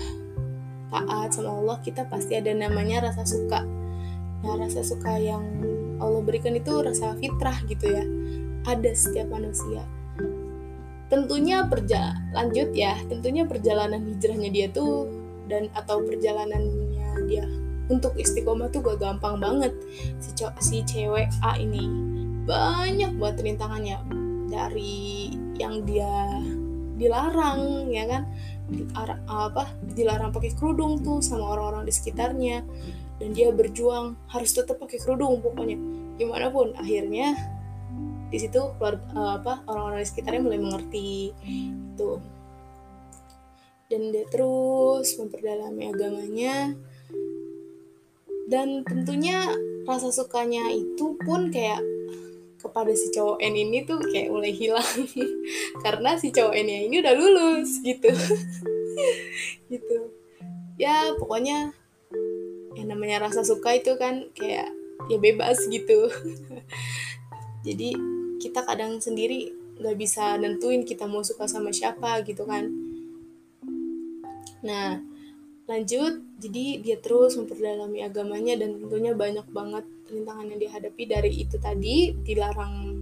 taat 0.94 1.34
sama 1.34 1.50
Allah 1.58 1.76
kita 1.82 2.06
pasti 2.06 2.38
ada 2.38 2.54
namanya 2.54 3.10
rasa 3.10 3.26
suka. 3.26 3.66
Nah 4.46 4.54
rasa 4.54 4.86
suka 4.86 5.18
yang 5.18 5.42
Allah 5.98 6.22
berikan 6.22 6.54
itu 6.54 6.70
rasa 6.78 7.18
fitrah 7.18 7.58
gitu 7.66 7.90
ya. 7.90 8.06
Ada 8.70 8.94
setiap 8.94 9.34
manusia 9.34 9.82
tentunya 11.06 11.62
perja 11.66 12.18
lanjut 12.34 12.74
ya 12.74 12.98
tentunya 13.06 13.46
perjalanan 13.46 14.02
hijrahnya 14.02 14.50
dia 14.50 14.66
tuh 14.70 15.06
dan 15.46 15.70
atau 15.78 16.02
perjalanannya 16.02 17.30
dia 17.30 17.46
untuk 17.86 18.18
istiqomah 18.18 18.70
tuh 18.74 18.82
gak 18.82 18.98
gampang 18.98 19.38
banget. 19.38 19.72
Si, 20.18 20.34
si 20.62 20.76
cewek 20.82 21.30
A 21.42 21.58
ini 21.58 21.86
banyak 22.46 23.14
buat 23.18 23.38
rintangannya. 23.38 24.02
Dari 24.46 25.30
yang 25.58 25.82
dia 25.86 26.42
dilarang 26.96 27.90
ya 27.90 28.04
kan? 28.06 28.22
Dilar 28.66 29.22
apa 29.30 29.70
dilarang 29.94 30.34
pakai 30.34 30.54
kerudung 30.58 31.02
tuh 31.02 31.22
sama 31.22 31.54
orang-orang 31.54 31.86
di 31.86 31.94
sekitarnya. 31.94 32.66
Dan 33.16 33.32
dia 33.32 33.48
berjuang 33.48 34.18
harus 34.28 34.50
tetap 34.52 34.82
pakai 34.82 34.98
kerudung 35.00 35.40
pokoknya. 35.40 35.78
Gimana 36.20 36.50
pun 36.52 36.74
akhirnya 36.76 37.32
di 38.26 38.38
situ 38.42 38.58
uh, 38.58 39.32
apa 39.38 39.62
orang-orang 39.70 40.02
di 40.02 40.08
sekitarnya 40.08 40.42
mulai 40.42 40.60
mengerti 40.60 41.30
itu 41.46 42.18
dan 43.86 44.10
dia 44.10 44.26
terus 44.26 45.14
memperdalami 45.18 45.94
agamanya. 45.94 46.74
Dan 48.46 48.86
tentunya 48.86 49.42
rasa 49.86 50.14
sukanya 50.14 50.70
itu 50.70 51.18
pun 51.22 51.50
kayak 51.50 51.82
kepada 52.62 52.94
si 52.94 53.10
cowok 53.14 53.38
N 53.42 53.54
ini 53.54 53.86
tuh 53.86 53.98
kayak 54.02 54.30
mulai 54.30 54.54
hilang. 54.54 54.86
Karena 55.84 56.18
si 56.18 56.30
cowok 56.30 56.54
N 56.54 56.90
ini 56.90 57.02
udah 57.02 57.14
lulus 57.14 57.82
gitu. 57.82 58.10
Gitu. 59.68 60.08
Ya 60.80 61.12
pokoknya 61.20 61.74
yang 62.80 62.88
namanya 62.88 63.28
rasa 63.28 63.44
suka 63.44 63.76
itu 63.76 63.92
kan 64.00 64.32
kayak 64.32 64.72
ya 65.10 65.18
bebas 65.20 65.60
gitu. 65.68 66.08
Jadi 67.66 67.92
kita 68.40 68.64
kadang 68.64 68.98
sendiri 69.00 69.52
nggak 69.76 69.96
bisa 69.96 70.40
nentuin 70.40 70.88
kita 70.88 71.04
mau 71.04 71.20
suka 71.20 71.44
sama 71.44 71.72
siapa 71.72 72.24
gitu 72.24 72.48
kan. 72.48 72.64
Nah 74.64 75.00
lanjut 75.66 76.22
jadi 76.38 76.78
dia 76.80 76.96
terus 77.02 77.34
memperdalami 77.34 78.00
agamanya 78.06 78.54
dan 78.54 78.78
tentunya 78.78 79.12
banyak 79.12 79.46
banget 79.50 79.84
rintangan 80.06 80.46
yang 80.46 80.60
dihadapi 80.62 81.02
dari 81.10 81.32
itu 81.42 81.58
tadi 81.58 82.14
dilarang 82.22 82.94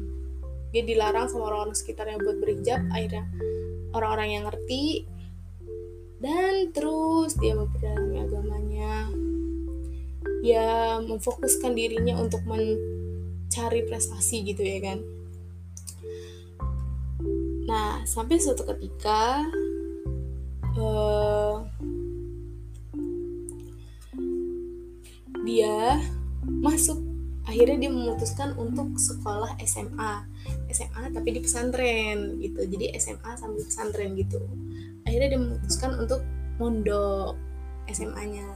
dia 0.73 0.83
dilarang 0.83 1.29
sama 1.29 1.53
orang-orang 1.53 1.77
sekitarnya 1.77 2.19
buat 2.19 2.41
berhijab 2.41 2.81
akhirnya 2.91 3.29
orang-orang 3.95 4.29
yang 4.41 4.45
ngerti 4.49 5.07
dan 6.19 6.73
terus 6.73 7.37
dia 7.37 7.53
memperdalami 7.53 8.17
agamanya. 8.25 9.13
Dia 10.41 11.01
memfokuskan 11.01 11.73
dirinya 11.73 12.17
untuk 12.21 12.45
mencari 12.49 13.85
prestasi 13.85 14.45
gitu 14.45 14.61
ya 14.61 14.81
kan 14.81 14.99
nah 17.65 18.05
sampai 18.05 18.37
suatu 18.37 18.65
ketika 18.69 19.41
uh, 20.77 21.65
dia 25.45 26.01
masuk. 26.45 26.99
Akhirnya 27.45 27.77
dia 27.77 27.93
memutuskan 27.93 28.57
untuk 28.57 28.97
sekolah 28.97 29.61
SMA 29.69 30.25
SMA 30.73 31.13
tapi 31.13 31.29
di 31.37 31.41
pesantren 31.45 32.41
gitu. 32.41 32.65
Jadi 32.65 32.97
SMA 32.97 33.37
sambil 33.37 33.63
pesantren 33.69 34.17
gitu. 34.17 34.41
Akhirnya 35.05 35.37
dia 35.37 35.41
memutuskan 35.41 35.93
untuk 36.01 36.25
mondok 36.57 37.37
SMA-nya 37.93 38.49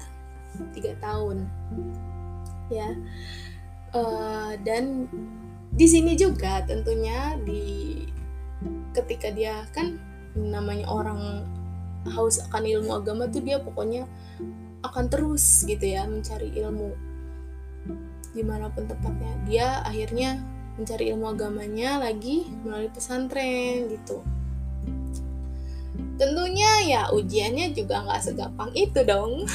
tiga 0.72 0.96
tahun. 1.04 1.44
Ya. 2.72 2.96
Uh, 3.92 4.56
dan 4.64 5.08
di 5.72 5.84
sini 5.84 6.16
juga 6.16 6.64
tentunya 6.64 7.36
di 7.44 8.04
ketika 8.97 9.28
dia 9.33 9.64
kan 9.75 9.99
namanya 10.37 10.87
orang 10.88 11.45
haus 12.09 12.38
akan 12.49 12.62
ilmu 12.64 12.95
agama 12.95 13.26
tuh 13.28 13.42
dia 13.42 13.59
pokoknya 13.61 14.07
akan 14.87 15.11
terus 15.11 15.66
gitu 15.66 15.83
ya 15.83 16.07
mencari 16.07 16.54
ilmu 16.54 17.09
di 18.33 18.42
mana 18.45 18.71
pun 18.71 18.87
tempatnya. 18.87 19.33
Dia 19.49 19.68
akhirnya 19.83 20.38
mencari 20.78 21.11
ilmu 21.11 21.26
agamanya 21.35 21.99
lagi 21.99 22.47
melalui 22.62 22.92
pesantren 22.92 23.90
gitu. 23.90 24.23
Tentunya 26.18 26.71
ya 26.87 27.02
ujiannya 27.11 27.75
juga 27.75 28.07
nggak 28.07 28.23
segampang 28.23 28.71
itu 28.78 29.00
dong. 29.02 29.47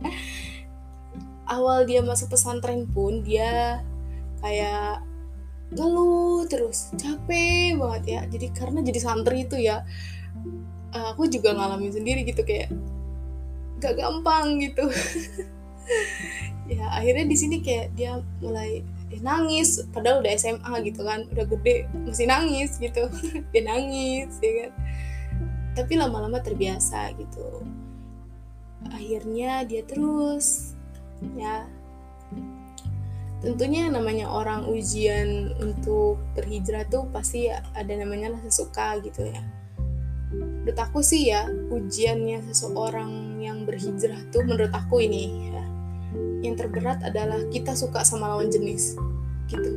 Awal 1.54 1.88
dia 1.88 2.04
masuk 2.04 2.36
pesantren 2.36 2.84
pun 2.86 3.24
dia 3.24 3.80
kayak 4.44 5.02
ngeluh 5.70 6.46
terus 6.50 6.90
capek 6.98 7.78
banget 7.78 8.04
ya. 8.06 8.20
Jadi 8.26 8.46
karena 8.50 8.80
jadi 8.82 8.98
santri 9.02 9.46
itu 9.46 9.56
ya 9.58 9.86
aku 10.90 11.30
juga 11.30 11.54
ngalamin 11.54 11.94
sendiri 11.94 12.26
gitu 12.26 12.42
kayak 12.42 12.70
gak 13.80 13.96
gampang 13.98 14.60
gitu. 14.60 14.86
Ya 16.70 16.86
akhirnya 16.94 17.26
di 17.26 17.34
sini 17.34 17.66
kayak 17.66 17.98
dia 17.98 18.22
mulai 18.38 18.86
dia 19.10 19.18
nangis 19.26 19.82
padahal 19.90 20.22
udah 20.22 20.38
SMA 20.38 20.70
gitu 20.86 21.02
kan 21.02 21.26
udah 21.26 21.42
gede 21.42 21.90
masih 22.06 22.30
nangis 22.30 22.78
gitu. 22.78 23.10
Dia 23.50 23.62
nangis 23.66 24.30
ya 24.38 24.50
kan. 24.54 24.70
Tapi 25.74 25.98
lama-lama 25.98 26.38
terbiasa 26.38 27.10
gitu. 27.18 27.66
Akhirnya 28.86 29.66
dia 29.66 29.82
terus 29.82 30.78
ya 31.34 31.66
tentunya 33.40 33.88
namanya 33.88 34.28
orang 34.28 34.68
ujian 34.68 35.56
untuk 35.64 36.20
berhijrah 36.36 36.84
tuh 36.92 37.08
pasti 37.08 37.48
ada 37.48 37.92
namanya 37.96 38.36
rasa 38.36 38.64
suka 38.64 39.00
gitu 39.00 39.24
ya. 39.24 39.40
Menurut 40.30 40.78
aku 40.78 41.00
sih 41.00 41.32
ya 41.32 41.48
ujiannya 41.48 42.44
seseorang 42.52 43.40
yang 43.40 43.64
berhijrah 43.64 44.20
tuh 44.30 44.44
menurut 44.44 44.70
aku 44.70 45.02
ini 45.02 45.50
ya 45.50 45.64
yang 46.40 46.56
terberat 46.56 47.00
adalah 47.04 47.40
kita 47.52 47.72
suka 47.76 48.04
sama 48.04 48.28
lawan 48.28 48.52
jenis 48.52 48.96
gitu. 49.48 49.70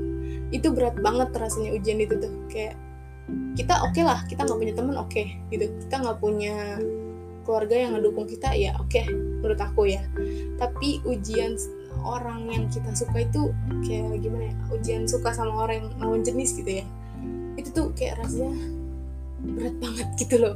Itu 0.51 0.75
berat 0.75 1.00
banget 1.00 1.32
rasanya 1.34 1.72
ujian 1.74 2.03
itu 2.03 2.20
tuh 2.20 2.34
kayak 2.51 2.75
kita 3.55 3.79
oke 3.79 3.96
okay 3.96 4.03
lah 4.03 4.20
kita 4.27 4.43
nggak 4.43 4.60
punya 4.60 4.74
teman 4.75 4.96
oke 5.00 5.10
okay, 5.10 5.39
gitu. 5.50 5.72
Kita 5.88 6.03
nggak 6.03 6.20
punya 6.20 6.77
keluarga 7.43 7.75
yang 7.75 7.91
ngedukung 7.96 8.27
kita 8.27 8.55
ya 8.55 8.75
oke 8.75 8.91
okay, 8.91 9.08
menurut 9.08 9.60
aku 9.60 9.88
ya. 9.88 10.03
Tapi 10.60 11.00
ujian 11.08 11.55
orang 12.03 12.51
yang 12.51 12.67
kita 12.67 12.91
suka 12.93 13.24
itu 13.24 13.50
kayak 13.88 14.19
gimana 14.19 14.51
ya 14.51 14.55
ujian 14.75 15.03
suka 15.07 15.31
sama 15.31 15.65
orang 15.67 15.83
yang 15.83 15.89
lawan 16.00 16.22
jenis 16.22 16.55
gitu 16.60 16.83
ya. 16.83 16.86
Itu 17.55 17.69
tuh 17.72 17.88
kayak 17.95 18.22
rasanya 18.24 18.53
berat 19.43 19.75
banget 19.79 20.07
gitu 20.19 20.36
loh. 20.39 20.55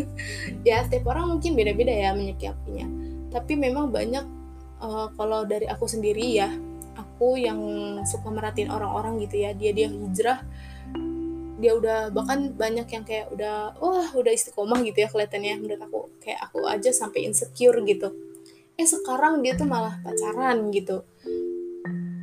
Ya 0.68 0.84
setiap 0.84 1.10
orang 1.12 1.36
mungkin 1.36 1.56
beda-beda 1.56 1.92
ya 1.92 2.10
menyikapinya. 2.12 2.86
Tapi 3.32 3.52
memang 3.58 3.92
banyak 3.92 4.24
uh, 4.80 5.08
kalau 5.16 5.44
dari 5.44 5.68
aku 5.68 5.88
sendiri 5.88 6.36
ya 6.36 6.48
aku 6.96 7.36
yang 7.36 7.60
suka 8.08 8.28
merhatiin 8.32 8.72
orang-orang 8.72 9.20
gitu 9.24 9.42
ya. 9.42 9.50
Dia 9.56 9.72
dia 9.72 9.88
hijrah 9.88 10.40
dia 11.56 11.72
udah 11.72 12.12
bahkan 12.12 12.52
banyak 12.52 12.84
yang 12.84 13.04
kayak 13.08 13.32
udah 13.32 13.72
wah 13.80 14.12
udah 14.12 14.28
istiqomah 14.28 14.84
gitu 14.84 15.00
ya 15.00 15.08
kelihatannya 15.08 15.56
menurut 15.56 15.80
aku. 15.80 16.00
Kayak 16.20 16.52
aku 16.52 16.68
aja 16.68 16.90
sampai 16.92 17.24
insecure 17.24 17.80
gitu 17.84 18.25
eh 18.76 18.84
sekarang 18.84 19.40
dia 19.40 19.56
tuh 19.56 19.64
malah 19.64 19.96
pacaran 20.04 20.68
gitu. 20.68 21.00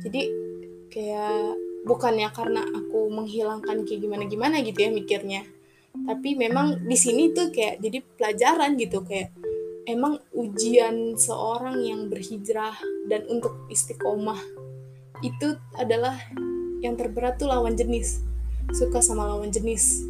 Jadi 0.06 0.22
kayak 0.86 1.58
bukannya 1.82 2.30
karena 2.30 2.62
aku 2.62 3.10
menghilangkan 3.10 3.82
kayak 3.82 4.00
gimana 4.00 4.24
gimana 4.30 4.56
gitu 4.62 4.78
ya 4.86 4.90
mikirnya. 4.94 5.42
Tapi 5.94 6.38
memang 6.38 6.86
di 6.86 6.94
sini 6.94 7.34
tuh 7.34 7.50
kayak 7.50 7.82
jadi 7.82 7.98
pelajaran 8.02 8.78
gitu 8.78 9.02
kayak 9.02 9.34
emang 9.90 10.22
ujian 10.30 11.18
seorang 11.18 11.82
yang 11.82 12.06
berhijrah 12.06 12.78
dan 13.10 13.26
untuk 13.26 13.66
istiqomah 13.66 14.38
itu 15.26 15.58
adalah 15.74 16.14
yang 16.86 16.94
terberat 16.94 17.34
tuh 17.42 17.50
lawan 17.50 17.74
jenis. 17.74 18.22
Suka 18.70 19.02
sama 19.02 19.26
lawan 19.26 19.50
jenis 19.50 20.06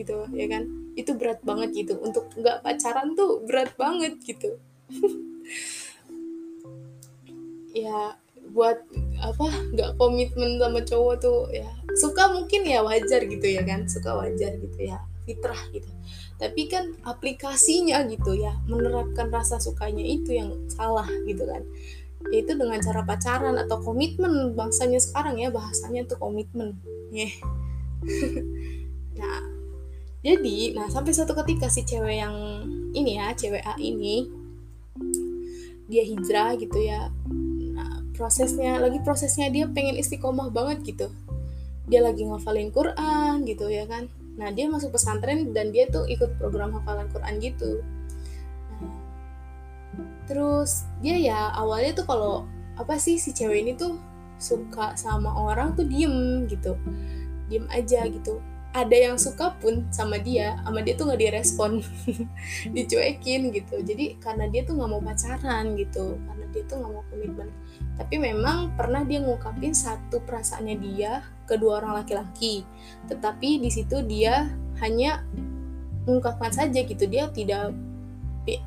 gitu 0.00 0.24
ya 0.32 0.48
kan? 0.48 0.64
Itu 0.96 1.20
berat 1.20 1.44
banget 1.44 1.76
gitu. 1.76 2.00
Untuk 2.00 2.32
nggak 2.32 2.64
pacaran 2.64 3.12
tuh 3.12 3.44
berat 3.44 3.76
banget 3.76 4.16
gitu 4.24 4.56
ya 7.72 8.16
buat 8.52 8.78
apa 9.22 9.46
nggak 9.72 9.90
komitmen 9.96 10.58
sama 10.58 10.80
cowok 10.82 11.14
tuh 11.22 11.40
ya 11.54 11.68
suka 11.94 12.34
mungkin 12.34 12.66
ya 12.66 12.82
wajar 12.82 13.22
gitu 13.24 13.46
ya 13.46 13.62
kan 13.62 13.86
suka 13.86 14.12
wajar 14.18 14.56
gitu 14.58 14.78
ya 14.80 14.98
fitrah 15.22 15.60
gitu. 15.70 15.86
Tapi 16.36 16.66
kan 16.66 16.98
aplikasinya 17.06 18.02
gitu 18.10 18.34
ya 18.34 18.58
menerapkan 18.66 19.30
rasa 19.30 19.62
sukanya 19.62 20.02
itu 20.02 20.34
yang 20.34 20.50
salah 20.66 21.06
gitu 21.24 21.46
kan. 21.46 21.62
Itu 22.34 22.58
dengan 22.58 22.82
cara 22.82 23.06
pacaran 23.06 23.54
atau 23.58 23.78
komitmen 23.78 24.58
bangsanya 24.58 24.98
sekarang 24.98 25.38
ya 25.38 25.54
bahasanya 25.54 26.06
tuh 26.06 26.18
komitmen 26.18 26.78
ya 27.12 27.28
nah 29.20 29.38
jadi 30.24 30.74
nah 30.74 30.88
sampai 30.88 31.12
suatu 31.12 31.36
ketika 31.44 31.68
si 31.68 31.84
cewek 31.84 32.24
yang 32.24 32.34
ini 32.96 33.20
ya 33.20 33.36
cewek 33.36 33.62
A 33.62 33.76
ini 33.76 34.26
dia 35.90 36.08
hijrah 36.08 36.56
gitu 36.56 36.78
ya 36.80 37.12
prosesnya 38.22 38.78
lagi 38.78 39.02
prosesnya 39.02 39.50
dia 39.50 39.66
pengen 39.66 39.98
istiqomah 39.98 40.54
banget 40.54 40.94
gitu. 40.94 41.10
Dia 41.90 42.06
lagi 42.06 42.22
ngafalin 42.22 42.70
Quran 42.70 43.42
gitu 43.42 43.66
ya 43.66 43.82
kan? 43.90 44.06
Nah 44.38 44.54
dia 44.54 44.70
masuk 44.70 44.94
pesantren 44.94 45.50
dan 45.50 45.74
dia 45.74 45.90
tuh 45.90 46.06
ikut 46.06 46.38
program 46.38 46.70
hafalan 46.70 47.10
Quran 47.10 47.42
gitu. 47.42 47.82
Nah, 48.78 48.94
terus 50.30 50.86
dia 51.02 51.18
ya 51.18 51.50
awalnya 51.50 51.98
tuh 51.98 52.06
kalau 52.06 52.46
apa 52.78 52.94
sih 52.94 53.18
si 53.18 53.34
cewek 53.34 53.66
ini 53.66 53.74
tuh 53.74 53.98
suka 54.38 54.94
sama 54.94 55.34
orang 55.34 55.74
tuh 55.74 55.82
diem 55.82 56.46
gitu. 56.46 56.78
Diem 57.50 57.66
aja 57.74 58.06
gitu. 58.06 58.38
Ada 58.70 59.10
yang 59.10 59.16
suka 59.18 59.58
pun 59.58 59.90
sama 59.90 60.22
dia 60.22 60.62
sama 60.62 60.78
dia 60.86 60.94
tuh 60.94 61.10
nggak 61.10 61.26
direspon 61.26 61.82
dicuekin 62.78 63.50
gitu. 63.50 63.82
Jadi 63.82 64.14
karena 64.22 64.46
dia 64.46 64.62
tuh 64.62 64.78
nggak 64.78 64.90
mau 64.94 65.02
pacaran 65.02 65.74
gitu 65.74 66.22
karena 66.22 66.46
dia 66.54 66.62
tuh 66.70 66.78
nggak 66.78 66.92
mau 66.94 67.02
komitmen 67.10 67.50
tapi 68.02 68.18
memang 68.18 68.74
pernah 68.74 69.06
dia 69.06 69.22
ngungkapin 69.22 69.70
satu 69.70 70.18
perasaannya 70.26 70.74
dia 70.82 71.22
ke 71.46 71.54
dua 71.54 71.78
orang 71.78 72.02
laki-laki. 72.02 72.66
Tetapi 73.06 73.62
di 73.62 73.70
situ 73.70 74.02
dia 74.02 74.50
hanya 74.82 75.22
mengungkapkan 76.02 76.50
saja 76.50 76.82
gitu. 76.82 77.06
Dia 77.06 77.30
tidak 77.30 77.70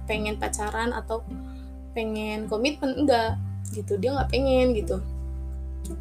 pengen 0.08 0.40
pacaran 0.40 0.96
atau 0.96 1.28
pengen 1.92 2.48
komitmen 2.48 2.96
enggak 2.96 3.36
gitu. 3.76 4.00
Dia 4.00 4.16
nggak 4.16 4.32
pengen 4.32 4.72
gitu. 4.72 5.04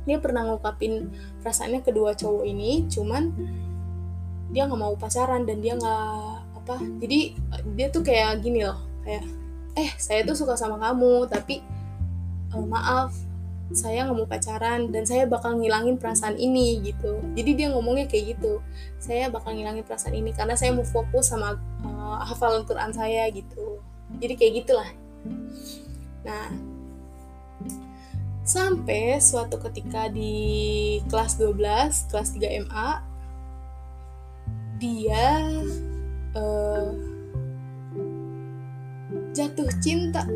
Dia 0.07 0.23
pernah 0.23 0.47
ngungkapin 0.47 1.11
perasaannya 1.42 1.83
kedua 1.83 2.14
cowok 2.14 2.47
ini 2.47 2.87
cuman 2.87 3.35
dia 4.55 4.70
nggak 4.70 4.79
mau 4.79 4.94
pacaran 4.94 5.42
dan 5.42 5.59
dia 5.59 5.75
nggak 5.75 6.14
apa 6.62 6.79
jadi 7.03 7.35
dia 7.75 7.90
tuh 7.90 8.07
kayak 8.07 8.38
gini 8.38 8.62
loh 8.62 8.79
kayak 9.03 9.27
eh 9.75 9.90
saya 9.99 10.23
tuh 10.23 10.38
suka 10.38 10.55
sama 10.55 10.79
kamu 10.79 11.27
tapi 11.27 11.73
uh, 12.55 12.64
maaf 12.64 13.12
saya 13.73 14.05
nggak 14.05 14.17
mau 14.21 14.29
pacaran 14.29 14.93
dan 14.93 15.09
saya 15.09 15.25
bakal 15.25 15.57
ngilangin 15.57 15.97
perasaan 15.97 16.37
ini 16.37 16.85
gitu. 16.85 17.25
Jadi 17.33 17.51
dia 17.57 17.69
ngomongnya 17.73 18.05
kayak 18.05 18.37
gitu. 18.37 18.61
Saya 19.01 19.33
bakal 19.33 19.57
ngilangin 19.57 19.83
perasaan 19.88 20.12
ini 20.12 20.37
karena 20.37 20.53
saya 20.53 20.77
mau 20.77 20.85
fokus 20.85 21.33
sama 21.33 21.57
uh, 21.81 22.21
hafalan 22.29 22.69
Quran 22.69 22.93
saya 22.93 23.25
gitu. 23.33 23.81
Jadi 24.21 24.35
kayak 24.37 24.53
gitulah. 24.62 24.90
Nah 26.29 26.53
sampai 28.45 29.17
suatu 29.25 29.57
ketika 29.57 30.12
di 30.12 31.01
kelas 31.09 31.40
12 31.40 32.12
kelas 32.12 32.29
3 32.37 32.69
MA 32.69 32.88
dia 34.77 35.25
uh, 36.37 36.93
jatuh 39.33 39.71
cinta 39.81 40.29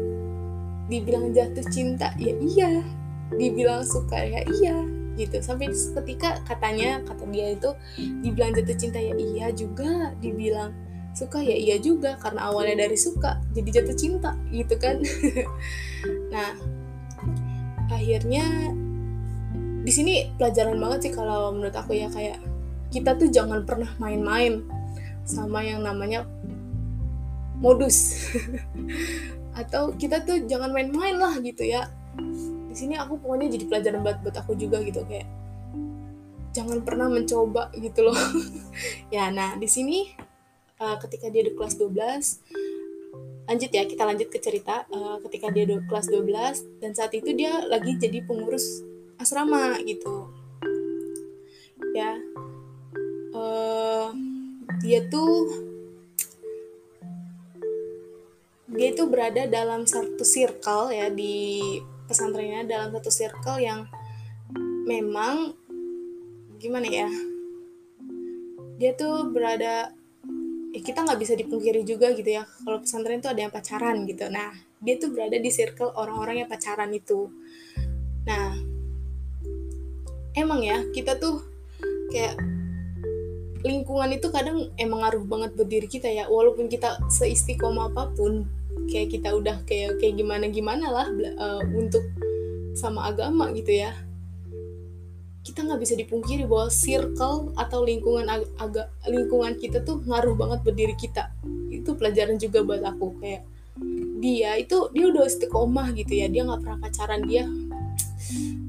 dibilang 0.88 1.30
jatuh 1.36 1.64
cinta 1.68 2.10
ya 2.16 2.34
iya. 2.36 2.82
Dibilang 3.28 3.84
suka 3.84 4.18
ya 4.24 4.40
iya 4.48 4.76
gitu. 5.14 5.38
Sampai 5.44 5.70
ketika 5.70 6.40
katanya 6.48 7.04
kata 7.04 7.28
dia 7.28 7.54
itu 7.54 7.70
dibilang 8.24 8.56
jatuh 8.56 8.76
cinta 8.76 8.98
ya 8.98 9.14
iya 9.14 9.46
juga. 9.52 10.16
Dibilang 10.18 10.72
suka 11.12 11.42
ya 11.42 11.56
iya 11.56 11.76
juga 11.80 12.14
karena 12.20 12.46
awalnya 12.48 12.86
dari 12.86 12.96
suka 12.96 13.42
jadi 13.52 13.82
jatuh 13.82 13.96
cinta 13.96 14.32
gitu 14.50 14.74
kan. 14.80 14.98
Nah 16.32 16.54
akhirnya 17.90 18.44
di 19.82 19.92
sini 19.92 20.28
pelajaran 20.36 20.76
banget 20.76 21.08
sih 21.08 21.12
kalau 21.16 21.56
menurut 21.56 21.72
aku 21.72 21.96
ya 21.96 22.12
kayak 22.12 22.38
kita 22.92 23.16
tuh 23.16 23.28
jangan 23.32 23.64
pernah 23.64 23.88
main-main 23.96 24.60
sama 25.24 25.64
yang 25.64 25.80
namanya 25.80 26.28
modus 27.60 28.12
atau 29.58 29.90
kita 29.98 30.22
tuh 30.22 30.46
jangan 30.46 30.70
main-main 30.70 31.18
lah 31.18 31.34
gitu 31.42 31.66
ya. 31.66 31.90
Di 32.70 32.74
sini 32.78 32.94
aku 32.94 33.18
pokoknya 33.18 33.50
jadi 33.58 33.64
pelajaran 33.66 34.00
buat 34.06 34.18
buat 34.22 34.36
aku 34.38 34.54
juga 34.54 34.78
gitu 34.86 35.02
kayak 35.02 35.26
jangan 36.54 36.78
pernah 36.86 37.10
mencoba 37.10 37.74
gitu 37.74 38.06
loh. 38.06 38.18
Ya 39.14 39.34
nah 39.34 39.58
di 39.58 39.66
sini 39.66 40.14
uh, 40.78 40.94
ketika 41.02 41.26
dia 41.26 41.42
di 41.42 41.52
kelas 41.58 41.74
12 41.74 43.48
lanjut 43.48 43.70
ya 43.72 43.82
kita 43.88 44.02
lanjut 44.06 44.28
ke 44.30 44.38
cerita. 44.38 44.86
Uh, 44.94 45.18
ketika 45.26 45.50
dia 45.50 45.66
di 45.66 45.74
kelas 45.90 46.06
12 46.06 46.78
dan 46.78 46.94
saat 46.94 47.10
itu 47.18 47.34
dia 47.34 47.58
lagi 47.66 47.98
jadi 47.98 48.22
pengurus 48.22 48.86
asrama 49.18 49.74
gitu. 49.82 50.30
Ya 51.96 52.14
uh, 53.34 54.14
dia 54.84 55.02
tuh 55.10 55.50
dia 58.68 58.92
itu 58.92 59.08
berada 59.08 59.48
dalam 59.48 59.88
satu 59.88 60.20
circle 60.20 60.92
ya 60.92 61.08
di 61.08 61.60
pesantrennya 62.04 62.68
dalam 62.68 62.92
satu 62.92 63.08
circle 63.08 63.58
yang 63.60 63.88
memang 64.84 65.56
gimana 66.60 66.88
ya 66.88 67.08
dia 68.76 68.92
tuh 68.92 69.32
berada 69.32 69.92
ya 70.72 70.80
kita 70.84 71.02
nggak 71.02 71.20
bisa 71.20 71.34
dipungkiri 71.34 71.82
juga 71.82 72.12
gitu 72.12 72.28
ya 72.28 72.44
kalau 72.44 72.78
pesantren 72.84 73.18
itu 73.18 73.28
ada 73.28 73.40
yang 73.48 73.52
pacaran 73.52 74.04
gitu. 74.06 74.28
Nah 74.30 74.54
dia 74.78 74.94
tuh 75.00 75.10
berada 75.10 75.34
di 75.34 75.50
circle 75.50 75.90
orang-orang 75.98 76.44
yang 76.44 76.48
pacaran 76.48 76.92
itu. 76.94 77.32
Nah 78.28 78.54
emang 80.36 80.60
ya 80.62 80.86
kita 80.94 81.18
tuh 81.18 81.42
kayak 82.14 82.38
lingkungan 83.66 84.14
itu 84.14 84.30
kadang 84.30 84.70
emang 84.78 85.02
ngaruh 85.02 85.24
banget 85.26 85.50
buat 85.58 85.66
diri 85.66 85.88
kita 85.90 86.06
ya 86.06 86.30
walaupun 86.30 86.70
kita 86.70 87.02
seistiqomah 87.10 87.90
apa 87.90 88.14
pun 88.14 88.46
kayak 88.88 89.08
kita 89.14 89.28
udah 89.36 89.62
kayak 89.68 90.00
kayak 90.00 90.18
gimana 90.18 90.48
gimana 90.48 90.86
lah 90.88 91.06
uh, 91.38 91.62
untuk 91.76 92.02
sama 92.74 93.12
agama 93.12 93.52
gitu 93.54 93.72
ya. 93.72 93.92
Kita 95.44 95.64
nggak 95.64 95.80
bisa 95.80 95.94
dipungkiri 95.96 96.44
bahwa 96.44 96.68
circle 96.68 97.56
atau 97.56 97.80
lingkungan 97.80 98.28
agak 98.60 98.92
lingkungan 99.08 99.56
kita 99.56 99.80
tuh 99.80 100.04
ngaruh 100.04 100.36
banget 100.36 100.60
berdiri 100.64 100.94
kita. 100.98 101.32
Itu 101.72 101.96
pelajaran 101.96 102.36
juga 102.36 102.64
buat 102.64 102.84
aku 102.84 103.20
kayak 103.20 103.42
dia 104.18 104.58
itu 104.58 104.90
dia 104.90 105.06
udah 105.06 105.30
istiqomah 105.30 105.94
gitu 105.94 106.18
ya 106.18 106.26
dia 106.26 106.42
nggak 106.42 106.66
pernah 106.66 106.78
pacaran 106.82 107.22
dia 107.22 107.46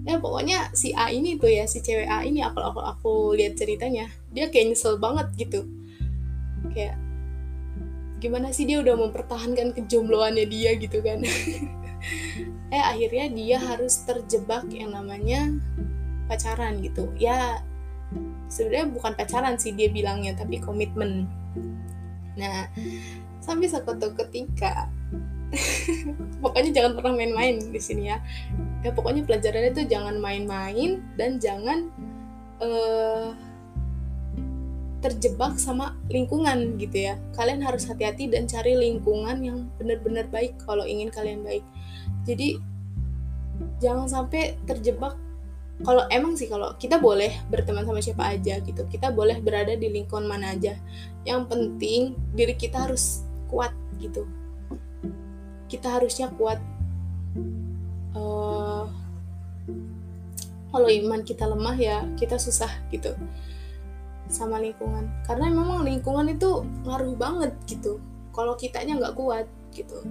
ya 0.06 0.22
pokoknya 0.22 0.74
si 0.78 0.94
A 0.94 1.10
ini 1.10 1.38
tuh 1.42 1.50
ya 1.50 1.66
si 1.66 1.82
cewek 1.82 2.06
A 2.06 2.22
ini 2.26 2.46
aku 2.46 2.62
aku 2.62 2.82
aku 2.82 3.14
lihat 3.34 3.58
ceritanya 3.58 4.10
dia 4.34 4.50
kayak 4.50 4.74
nyesel 4.74 4.98
banget 5.02 5.28
gitu. 5.38 5.66
Kayak 6.74 6.98
gimana 8.20 8.52
sih 8.52 8.68
dia 8.68 8.84
udah 8.84 8.96
mempertahankan 9.00 9.72
kejombloannya 9.74 10.46
dia 10.46 10.76
gitu 10.78 11.00
kan? 11.02 11.24
Eh 12.70 12.78
akhirnya 12.86 13.34
dia 13.34 13.58
harus 13.58 14.06
terjebak 14.06 14.70
yang 14.70 14.94
namanya 14.94 15.50
pacaran 16.30 16.78
gitu. 16.86 17.10
Ya 17.18 17.66
sebenarnya 18.46 18.94
bukan 18.94 19.18
pacaran 19.18 19.58
sih 19.58 19.74
dia 19.74 19.90
bilangnya 19.90 20.38
tapi 20.38 20.62
komitmen. 20.62 21.26
Nah 22.38 22.70
sampai 23.42 23.68
suatu 23.74 24.14
ketika 24.14 24.86
pokoknya 26.46 26.70
jangan 26.70 26.94
pernah 26.94 27.14
main-main 27.18 27.58
di 27.58 27.82
sini 27.82 28.14
ya. 28.14 28.22
Ya 28.86 28.94
pokoknya 28.94 29.26
pelajarannya 29.26 29.74
itu 29.74 29.84
jangan 29.90 30.22
main-main 30.22 31.02
dan 31.18 31.42
jangan 31.42 31.90
uh, 32.62 33.34
terjebak 35.00 35.56
sama 35.56 35.96
lingkungan 36.12 36.76
gitu 36.76 37.12
ya. 37.12 37.16
Kalian 37.36 37.64
harus 37.64 37.88
hati-hati 37.88 38.28
dan 38.28 38.46
cari 38.46 38.76
lingkungan 38.76 39.38
yang 39.40 39.58
benar-benar 39.80 40.28
baik 40.28 40.60
kalau 40.64 40.84
ingin 40.84 41.08
kalian 41.08 41.44
baik. 41.44 41.64
Jadi 42.28 42.60
jangan 43.80 44.08
sampai 44.08 44.60
terjebak. 44.68 45.16
Kalau 45.80 46.04
emang 46.12 46.36
sih 46.36 46.52
kalau 46.52 46.76
kita 46.76 47.00
boleh 47.00 47.32
berteman 47.48 47.88
sama 47.88 48.04
siapa 48.04 48.36
aja 48.36 48.60
gitu. 48.60 48.84
Kita 48.92 49.16
boleh 49.16 49.40
berada 49.40 49.80
di 49.80 49.88
lingkungan 49.88 50.28
mana 50.28 50.52
aja. 50.52 50.76
Yang 51.24 51.42
penting 51.48 52.02
diri 52.36 52.52
kita 52.60 52.84
harus 52.84 53.24
kuat 53.48 53.72
gitu. 54.04 54.28
Kita 55.72 55.88
harusnya 55.96 56.28
kuat. 56.36 56.60
Uh, 58.12 58.90
kalau 60.70 60.90
iman 60.90 61.22
kita 61.26 61.46
lemah 61.50 61.78
ya 61.78 61.98
kita 62.18 62.38
susah 62.38 62.70
gitu 62.94 63.14
sama 64.30 64.62
lingkungan 64.62 65.10
karena 65.26 65.50
memang 65.50 65.84
lingkungan 65.84 66.30
itu 66.30 66.64
ngaruh 66.86 67.18
banget 67.18 67.52
gitu 67.66 68.00
kalau 68.32 68.54
kitanya 68.56 68.96
nggak 68.98 69.18
kuat 69.18 69.46
gitu 69.74 70.06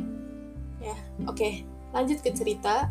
ya 0.83 0.95
oke 1.25 1.39
okay, 1.39 1.65
lanjut 1.95 2.19
ke 2.21 2.35
cerita 2.35 2.91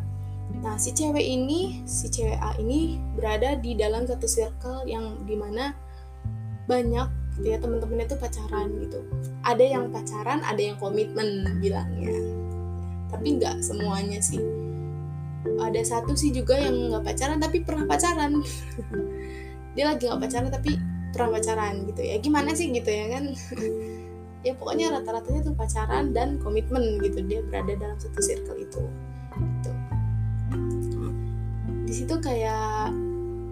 Nah, 0.64 0.80
si 0.80 0.96
cewek 0.96 1.22
ini, 1.22 1.84
si 1.84 2.08
cewek 2.08 2.40
A 2.40 2.56
ini 2.58 2.98
berada 3.20 3.60
di 3.60 3.76
dalam 3.76 4.08
satu 4.08 4.26
circle 4.26 4.88
yang 4.88 5.28
di 5.28 5.36
mana 5.36 5.76
banyak 6.68 7.08
gitu 7.38 7.54
ya 7.54 7.58
teman-temannya 7.62 8.08
tuh 8.10 8.20
pacaran 8.20 8.68
gitu. 8.82 9.00
Ada 9.46 9.66
yang 9.78 9.94
pacaran, 9.94 10.42
ada 10.42 10.58
yang 10.58 10.80
komitmen 10.80 11.60
bilangnya. 11.62 12.16
Tapi 13.12 13.28
nggak 13.38 13.62
semuanya 13.62 14.24
sih. 14.24 14.42
Ada 15.62 15.84
satu 15.84 16.18
sih 16.18 16.34
juga 16.34 16.58
yang 16.58 16.96
nggak 16.96 17.06
pacaran 17.06 17.38
tapi 17.38 17.62
pernah 17.62 17.86
pacaran. 17.86 18.42
Dia 19.78 19.94
lagi 19.94 20.10
nggak 20.10 20.22
pacaran 20.26 20.50
tapi 20.50 20.80
pernah 21.18 21.42
pacaran 21.42 21.90
gitu 21.90 22.02
ya. 22.06 22.22
Gimana 22.22 22.54
sih 22.54 22.70
gitu 22.70 22.90
ya 22.94 23.18
kan? 23.18 23.34
ya 24.46 24.54
pokoknya 24.54 24.94
rata-ratanya 25.02 25.42
tuh 25.50 25.56
pacaran 25.58 26.14
dan 26.14 26.38
komitmen 26.38 27.02
gitu. 27.02 27.26
Dia 27.26 27.42
berada 27.42 27.74
dalam 27.74 27.98
satu 27.98 28.22
circle 28.22 28.62
itu. 28.62 28.86
Gitu 29.34 29.72
di 31.88 31.94
situ 31.96 32.20
kayak 32.20 32.92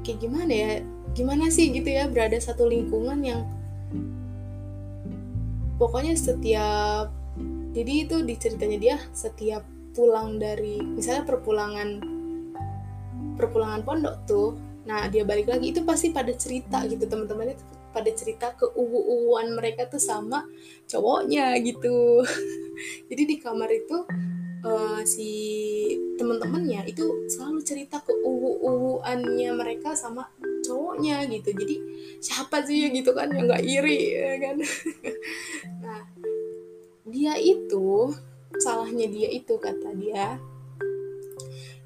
kayak 0.03 0.19
gimana 0.19 0.51
ya 0.51 0.71
gimana 1.15 1.47
sih 1.47 1.71
gitu 1.71 1.87
ya 1.87 2.11
berada 2.11 2.35
satu 2.35 2.67
lingkungan 2.67 3.23
yang 3.23 3.47
pokoknya 5.79 6.19
setiap 6.19 7.15
jadi 7.71 7.93
itu 8.03 8.27
di 8.27 8.35
ceritanya 8.35 8.77
dia 8.77 8.95
setiap 9.15 9.63
pulang 9.95 10.35
dari 10.35 10.83
misalnya 10.83 11.23
perpulangan 11.23 12.03
perpulangan 13.39 13.81
pondok 13.87 14.15
tuh 14.27 14.59
nah 14.85 15.09
dia 15.09 15.25
balik 15.25 15.49
lagi 15.49 15.73
itu 15.73 15.81
pasti 15.81 16.13
pada 16.13 16.31
cerita 16.37 16.85
gitu 16.85 17.09
teman-temannya 17.09 17.57
pada 17.95 18.11
cerita 18.11 18.51
ke 18.51 18.67
uwu-uwuan 18.75 19.55
mereka 19.55 19.87
tuh 19.87 20.03
sama 20.03 20.43
cowoknya 20.83 21.55
gitu. 21.63 22.19
Jadi 23.09 23.23
di 23.23 23.35
kamar 23.39 23.71
itu 23.71 24.03
uh, 24.67 24.99
si 25.07 25.31
temen-temennya 26.19 26.83
itu 26.91 27.07
selalu 27.31 27.63
cerita 27.63 28.03
ke 28.03 28.11
uwu-uwuannya 28.11 29.47
mereka 29.55 29.95
sama 29.95 30.27
cowoknya 30.67 31.23
gitu. 31.31 31.55
Jadi 31.55 31.75
siapa 32.19 32.67
sih 32.67 32.83
ya 32.83 32.91
gitu 32.91 33.15
kan 33.15 33.31
yang 33.31 33.47
nggak 33.47 33.63
iri 33.63 34.01
ya 34.11 34.33
kan? 34.43 34.57
Nah 35.85 36.03
dia 37.07 37.39
itu 37.39 38.11
salahnya 38.59 39.07
dia 39.07 39.29
itu 39.31 39.55
kata 39.55 39.95
dia 39.95 40.35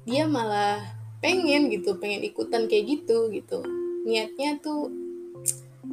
dia 0.08 0.24
malah 0.26 0.99
pengen 1.20 1.68
gitu 1.68 2.00
pengen 2.00 2.24
ikutan 2.24 2.64
kayak 2.66 2.84
gitu 2.98 3.28
gitu. 3.30 3.60
Niatnya 4.08 4.56
tuh 4.64 4.88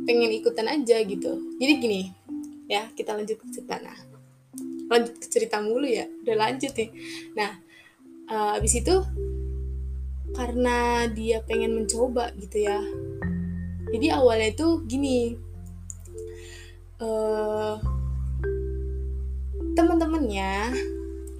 pengen 0.07 0.31
ikutan 0.31 0.67
aja 0.71 1.03
gitu. 1.03 1.31
Jadi 1.59 1.73
gini 1.79 2.01
ya 2.67 2.87
kita 2.95 3.15
lanjut 3.15 3.39
ke 3.39 3.45
cerita. 3.51 3.79
Nah 3.83 3.97
lanjut 4.87 5.15
ke 5.19 5.27
cerita 5.27 5.59
mulu 5.59 5.87
ya. 5.87 6.07
Udah 6.23 6.35
lanjut 6.47 6.71
nih. 6.71 6.89
Nah 7.35 7.59
uh, 8.31 8.57
abis 8.57 8.79
itu 8.79 8.95
karena 10.35 11.07
dia 11.11 11.43
pengen 11.43 11.75
mencoba 11.75 12.31
gitu 12.39 12.63
ya. 12.63 12.79
Jadi 13.87 14.07
awalnya 14.11 14.51
itu 14.51 14.83
gini 14.83 15.39
uh, 16.99 17.79
teman-temannya 19.75 20.75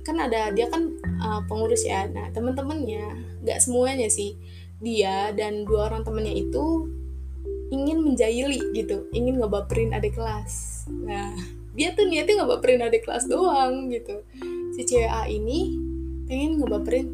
kan 0.08 0.16
ada 0.24 0.56
dia 0.56 0.72
kan 0.72 0.88
uh, 1.20 1.44
pengurus 1.48 1.84
ya. 1.84 2.08
Nah 2.08 2.32
teman-temannya 2.32 3.37
nggak 3.44 3.60
semuanya 3.62 4.08
sih. 4.08 4.38
Dia 4.78 5.34
dan 5.34 5.66
dua 5.66 5.90
orang 5.90 6.06
temennya 6.06 6.38
itu 6.38 6.86
ingin 7.68 8.00
menjahili 8.00 8.64
gitu 8.72 9.12
ingin 9.12 9.40
ngebaperin 9.44 9.92
adik 9.92 10.16
kelas. 10.16 10.86
Nah 10.88 11.36
dia 11.78 11.94
tuh 11.94 12.10
niatnya 12.10 12.42
nggak 12.42 12.52
baperin 12.58 12.82
adik 12.82 13.04
kelas 13.06 13.28
doang 13.30 13.92
gitu. 13.92 14.24
Si 14.74 14.82
cewek 14.88 15.12
A 15.12 15.28
ini 15.28 15.78
pengen 16.26 16.58
ngebaperin 16.58 17.14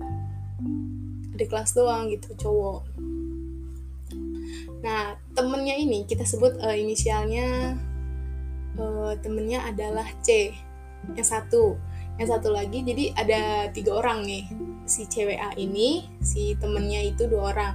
adik 1.34 1.50
kelas 1.50 1.74
doang 1.74 2.08
gitu 2.14 2.32
cowok. 2.38 2.86
Nah 4.84 5.18
temennya 5.34 5.76
ini 5.76 6.06
kita 6.06 6.24
sebut 6.24 6.60
uh, 6.62 6.76
inisialnya 6.76 7.76
uh, 8.78 9.14
temennya 9.20 9.66
adalah 9.66 10.06
C 10.22 10.54
yang 11.12 11.28
satu 11.28 11.76
yang 12.22 12.30
satu 12.30 12.54
lagi 12.54 12.86
jadi 12.86 13.14
ada 13.18 13.42
tiga 13.74 13.98
orang 13.98 14.22
nih. 14.26 14.46
Si 14.86 15.08
cewek 15.08 15.40
A 15.40 15.56
ini 15.56 16.06
si 16.22 16.54
temennya 16.60 17.02
itu 17.02 17.26
dua 17.26 17.56
orang. 17.56 17.74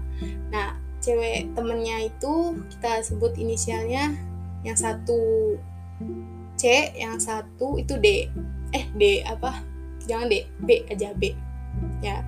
Nah 0.52 0.78
cewek 1.02 1.56
temennya 1.56 2.06
itu 2.06 2.54
kita 2.70 3.02
sebut 3.02 3.34
inisialnya 3.34 4.14
yang 4.62 4.76
satu 4.78 5.54
C 6.58 6.94
yang 6.94 7.18
satu 7.18 7.78
itu 7.78 7.98
D. 7.98 8.30
Eh 8.74 8.84
D 8.94 9.24
apa? 9.26 9.62
Jangan 10.06 10.30
D 10.30 10.46
B 10.62 10.86
aja 10.86 11.10
B. 11.14 11.34
Ya. 12.04 12.22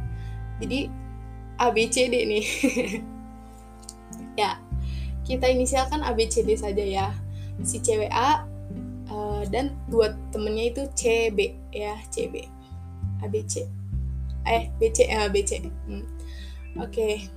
Jadi 0.59 0.91
A 1.61 1.71
B 1.71 1.87
C 1.91 2.11
D 2.11 2.15
nih. 2.27 2.47
Ya. 4.39 4.57
Kita 5.27 5.53
inisialkan 5.53 6.01
A 6.01 6.17
B 6.17 6.25
C 6.27 6.41
D 6.41 6.57
saja 6.57 6.81
ya. 6.81 7.13
Si 7.61 7.79
cewek 7.85 8.09
A 8.09 8.50
uh, 9.11 9.43
dan 9.51 9.75
dua 9.91 10.15
temennya 10.31 10.73
itu 10.73 10.83
C 10.97 11.29
B 11.35 11.53
ya 11.75 11.99
C 12.09 12.31
B 12.31 12.47
A 13.21 13.27
B 13.29 13.43
C 13.45 13.67
eh 14.49 14.73
B 14.79 14.89
C 14.95 15.11
A 15.11 15.29
B 15.29 15.43
C 15.45 15.61
hmm. 15.61 16.01
oke 16.81 16.91
okay. 16.91 17.29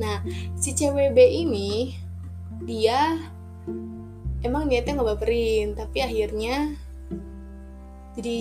nah 0.00 0.22
si 0.56 0.72
cewek 0.72 1.12
B 1.12 1.18
ini 1.20 1.98
dia 2.64 3.18
emang 4.46 4.70
niatnya 4.70 4.98
nggak 4.98 5.10
baperin 5.18 5.74
tapi 5.74 5.98
akhirnya 6.02 6.74
jadi 8.12 8.40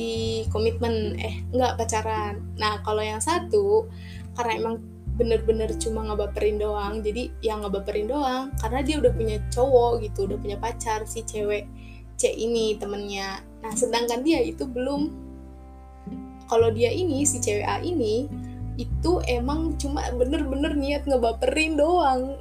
komitmen 0.51 1.15
eh 1.17 1.43
nggak 1.51 1.77
pacaran 1.79 2.39
nah 2.59 2.79
kalau 2.83 3.01
yang 3.01 3.23
satu 3.23 3.87
karena 4.35 4.53
emang 4.59 4.75
bener-bener 5.15 5.71
cuma 5.77 6.07
ngebaperin 6.07 6.61
doang. 6.61 7.03
Jadi 7.03 7.31
yang 7.43 7.63
ngebaperin 7.65 8.07
doang 8.07 8.53
karena 8.59 8.79
dia 8.83 8.95
udah 8.99 9.13
punya 9.13 9.37
cowok 9.51 10.03
gitu 10.07 10.29
udah 10.29 10.37
punya 10.39 10.57
pacar 10.59 11.03
si 11.03 11.25
cewek 11.25 11.67
C 12.15 12.31
ini 12.31 12.77
temennya. 12.77 13.41
Nah 13.65 13.73
sedangkan 13.73 14.21
dia 14.21 14.39
itu 14.45 14.63
belum. 14.69 15.09
Kalau 16.47 16.69
dia 16.69 16.91
ini 16.91 17.23
si 17.23 17.39
cewek 17.39 17.63
A 17.63 17.79
ini 17.79 18.27
itu 18.79 19.19
emang 19.27 19.75
cuma 19.75 20.05
bener-bener 20.15 20.75
niat 20.75 21.03
ngebaperin 21.07 21.79
doang. 21.79 22.39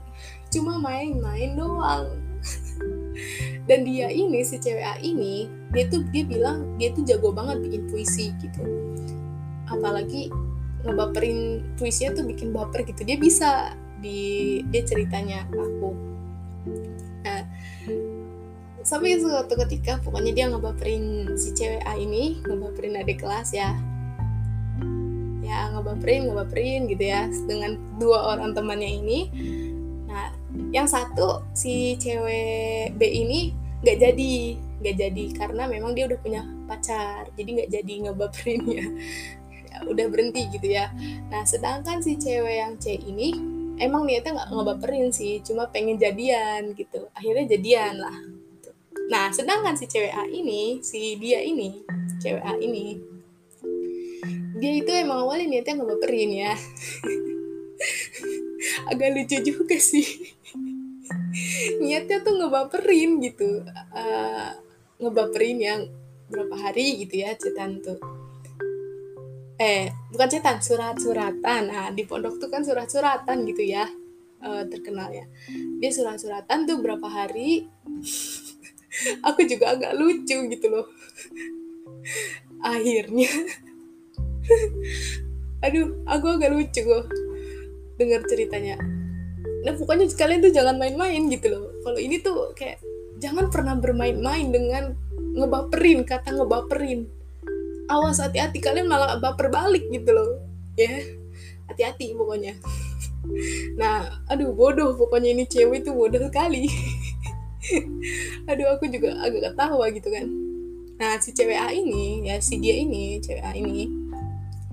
Cuma 0.50 0.78
main-main 0.78 1.54
doang. 1.54 2.10
Dan 3.68 3.86
dia 3.86 4.10
ini 4.10 4.42
si 4.42 4.58
cewek 4.58 4.84
A 4.84 4.94
ini 5.00 5.46
dia 5.70 5.86
tuh 5.86 6.02
dia 6.10 6.26
bilang 6.26 6.74
dia 6.76 6.90
tuh 6.90 7.06
jago 7.06 7.30
banget 7.30 7.62
bikin 7.64 7.82
puisi 7.88 8.34
gitu. 8.42 8.62
Apalagi 9.70 10.28
ngebaperin 10.84 11.62
puisinya 11.76 12.20
tuh 12.20 12.24
bikin 12.26 12.50
baper 12.54 12.84
gitu. 12.88 13.02
Dia 13.04 13.16
bisa 13.20 13.76
di 14.00 14.60
dia 14.72 14.82
ceritanya 14.84 15.44
aku. 15.50 15.92
Nah 17.24 17.42
sampai 18.80 19.20
suatu 19.20 19.54
ketika 19.68 20.00
pokoknya 20.00 20.32
dia 20.32 20.46
ngebaperin 20.48 21.36
si 21.36 21.52
cewek 21.52 21.84
A 21.84 21.94
ini 22.00 22.40
ngebaperin 22.44 22.96
adik 22.96 23.20
kelas 23.20 23.52
ya. 23.52 23.76
Ya 25.44 25.68
ngebaperin 25.76 26.30
ngebaperin 26.30 26.88
gitu 26.88 27.04
ya 27.04 27.28
dengan 27.44 27.76
dua 28.00 28.36
orang 28.36 28.56
temannya 28.56 28.88
ini. 28.88 29.20
Nah 30.08 30.32
yang 30.72 30.88
satu 30.88 31.44
si 31.52 32.00
cewek 32.00 32.96
B 32.96 33.02
ini 33.04 33.52
nggak 33.80 33.96
jadi 33.96 34.34
nggak 34.80 34.96
jadi 34.96 35.24
karena 35.36 35.68
memang 35.68 35.92
dia 35.92 36.08
udah 36.08 36.20
punya 36.20 36.42
pacar 36.64 37.28
jadi 37.36 37.48
nggak 37.52 37.70
jadi 37.80 37.94
ngebaperinnya 38.08 38.80
ya, 38.80 38.86
udah 39.86 40.06
berhenti 40.10 40.50
gitu 40.50 40.66
ya. 40.70 40.90
Nah 41.30 41.46
sedangkan 41.46 42.02
si 42.02 42.18
cewek 42.18 42.56
yang 42.60 42.74
C 42.76 42.98
ini 42.98 43.32
emang 43.80 44.04
niatnya 44.04 44.36
nggak 44.36 44.50
ngebaperin 44.52 45.08
sih 45.14 45.40
cuma 45.40 45.70
pengen 45.70 45.96
jadian 45.96 46.74
gitu. 46.74 47.08
Akhirnya 47.16 47.56
jadian 47.56 47.94
lah. 47.98 48.16
Nah 49.10 49.32
sedangkan 49.32 49.78
si 49.78 49.86
cewek 49.86 50.12
A 50.12 50.26
ini 50.26 50.82
si 50.84 51.16
dia 51.16 51.40
ini 51.40 51.80
cewek 52.20 52.44
A 52.44 52.54
ini 52.58 52.98
dia 54.60 54.76
itu 54.76 54.92
emang 54.92 55.24
awalnya 55.24 55.48
niatnya 55.48 55.80
ngebaperin 55.80 56.30
ya. 56.36 56.52
Agak 58.92 59.16
lucu 59.16 59.40
juga 59.40 59.76
sih. 59.80 60.04
Niatnya 61.80 62.20
tuh 62.20 62.36
ngebaperin 62.36 63.24
gitu. 63.24 63.64
Uh, 63.96 64.52
ngebaperin 65.00 65.58
yang 65.58 65.80
berapa 66.28 66.54
hari 66.60 67.02
gitu 67.02 67.26
ya 67.26 67.34
cetan 67.34 67.82
tuh 67.82 67.98
eh 69.60 69.92
bukan 70.08 70.28
cetan 70.32 70.58
surat-suratan. 70.64 71.68
Nah 71.68 71.92
di 71.92 72.08
pondok 72.08 72.40
tuh 72.40 72.48
kan 72.48 72.64
surat-suratan 72.64 73.44
gitu 73.44 73.60
ya 73.68 73.84
uh, 74.40 74.64
terkenal 74.64 75.12
ya. 75.12 75.28
Dia 75.78 75.90
surat-suratan 75.92 76.64
tuh 76.64 76.80
berapa 76.80 77.04
hari? 77.04 77.68
Aku 79.28 79.44
juga 79.44 79.76
agak 79.76 79.92
lucu 80.00 80.48
gitu 80.48 80.66
loh. 80.72 80.88
Akhirnya. 82.72 83.28
Aduh 85.64 86.00
aku 86.08 86.40
agak 86.40 86.56
lucu 86.56 86.80
kok 86.80 87.04
dengar 88.00 88.24
ceritanya. 88.24 88.80
Nah 89.60 89.76
pokoknya 89.76 90.08
kalian 90.16 90.40
tuh 90.40 90.52
jangan 90.56 90.80
main-main 90.80 91.28
gitu 91.28 91.52
loh. 91.52 91.68
Kalau 91.84 92.00
ini 92.00 92.16
tuh 92.24 92.56
kayak 92.56 92.80
jangan 93.20 93.52
pernah 93.52 93.76
bermain-main 93.76 94.48
dengan 94.48 94.96
ngebaperin 95.36 96.08
kata 96.08 96.32
ngebaperin 96.32 97.19
awas 97.90 98.22
hati-hati. 98.22 98.62
Kalian 98.62 98.86
malah 98.86 99.18
baper 99.18 99.50
balik 99.50 99.90
gitu 99.90 100.14
loh. 100.14 100.38
Ya 100.78 101.02
hati-hati 101.66 102.14
pokoknya. 102.14 102.54
Nah 103.76 104.22
aduh 104.30 104.54
bodoh 104.54 104.94
pokoknya 104.94 105.34
ini 105.34 105.44
cewek 105.50 105.82
tuh 105.82 105.98
bodoh 105.98 106.22
sekali. 106.30 106.70
Aduh 108.48 108.66
aku 108.72 108.86
juga 108.88 109.18
agak 109.20 109.52
ketawa 109.52 109.86
gitu 109.90 110.08
kan. 110.08 110.26
Nah 110.96 111.18
si 111.18 111.34
cewek 111.34 111.58
A 111.58 111.74
ini 111.74 112.24
ya 112.30 112.38
si 112.38 112.56
dia 112.62 112.78
ini 112.78 113.18
cewek 113.18 113.42
A 113.42 113.52
ini 113.58 113.90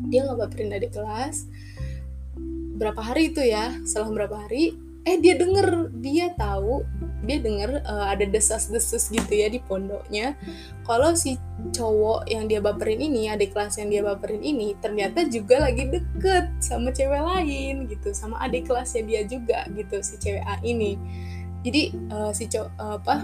dia 0.07 0.23
nggak 0.23 0.37
baperin 0.37 0.69
dari 0.71 0.87
kelas. 0.87 1.49
Berapa 2.77 3.01
hari 3.01 3.33
itu 3.33 3.41
ya? 3.41 3.73
Setelah 3.83 4.13
berapa 4.13 4.37
hari 4.45 4.77
eh 5.07 5.15
dia 5.23 5.39
denger. 5.39 5.95
Dia 6.03 6.35
tahu. 6.35 6.83
Dia 7.23 7.39
denger 7.39 7.83
uh, 7.83 8.07
ada 8.11 8.23
desas-desus 8.27 9.07
gitu 9.07 9.31
ya 9.31 9.47
di 9.47 9.63
pondoknya. 9.63 10.35
Kalau 10.83 11.15
si 11.15 11.39
cowok 11.71 12.27
yang 12.27 12.47
dia 12.47 12.59
baperin 12.59 12.99
ini 12.99 13.31
adik 13.31 13.55
kelas 13.55 13.79
yang 13.79 13.91
dia 13.91 14.03
baperin 14.03 14.43
ini 14.43 14.75
ternyata 14.79 15.27
juga 15.27 15.67
lagi 15.67 15.87
deket 15.87 16.59
sama 16.59 16.91
cewek 16.91 17.23
lain 17.23 17.87
gitu. 17.87 18.11
Sama 18.11 18.39
adik 18.43 18.67
kelasnya 18.67 19.03
dia 19.07 19.21
juga 19.23 19.63
gitu 19.71 20.03
si 20.03 20.19
cewek 20.19 20.43
A 20.43 20.59
ini. 20.63 20.99
Jadi 21.63 21.95
uh, 22.11 22.31
si 22.35 22.51
cowok 22.51 22.71
uh, 22.75 22.95
apa? 22.99 23.15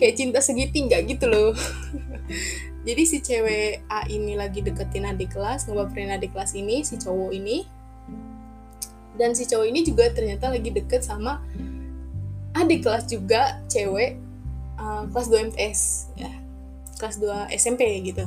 Kayak 0.00 0.14
cinta 0.16 0.40
segitiga 0.40 1.04
gitu 1.04 1.28
loh. 1.28 1.52
Jadi 2.88 3.02
si 3.04 3.20
cewek 3.20 3.84
A 3.92 4.08
ini 4.08 4.32
lagi 4.36 4.64
deketin 4.64 5.04
adik 5.04 5.36
kelas 5.36 5.68
ngebaperin 5.68 6.16
adik 6.16 6.32
kelas 6.32 6.56
ini 6.56 6.80
si 6.80 6.96
cowok 6.96 7.32
ini 7.36 7.79
dan 9.20 9.36
si 9.36 9.44
cowok 9.44 9.68
ini 9.68 9.84
juga 9.84 10.08
ternyata 10.08 10.48
lagi 10.48 10.72
deket 10.72 11.04
sama 11.04 11.44
adik 12.56 12.88
kelas 12.88 13.04
juga 13.06 13.60
cewek 13.68 14.16
uh, 14.80 15.04
kelas 15.12 15.28
2 15.28 15.46
MTS 15.52 15.80
ya. 16.16 16.32
Kelas 16.96 17.16
2 17.20 17.52
SMP 17.52 18.00
gitu. 18.00 18.24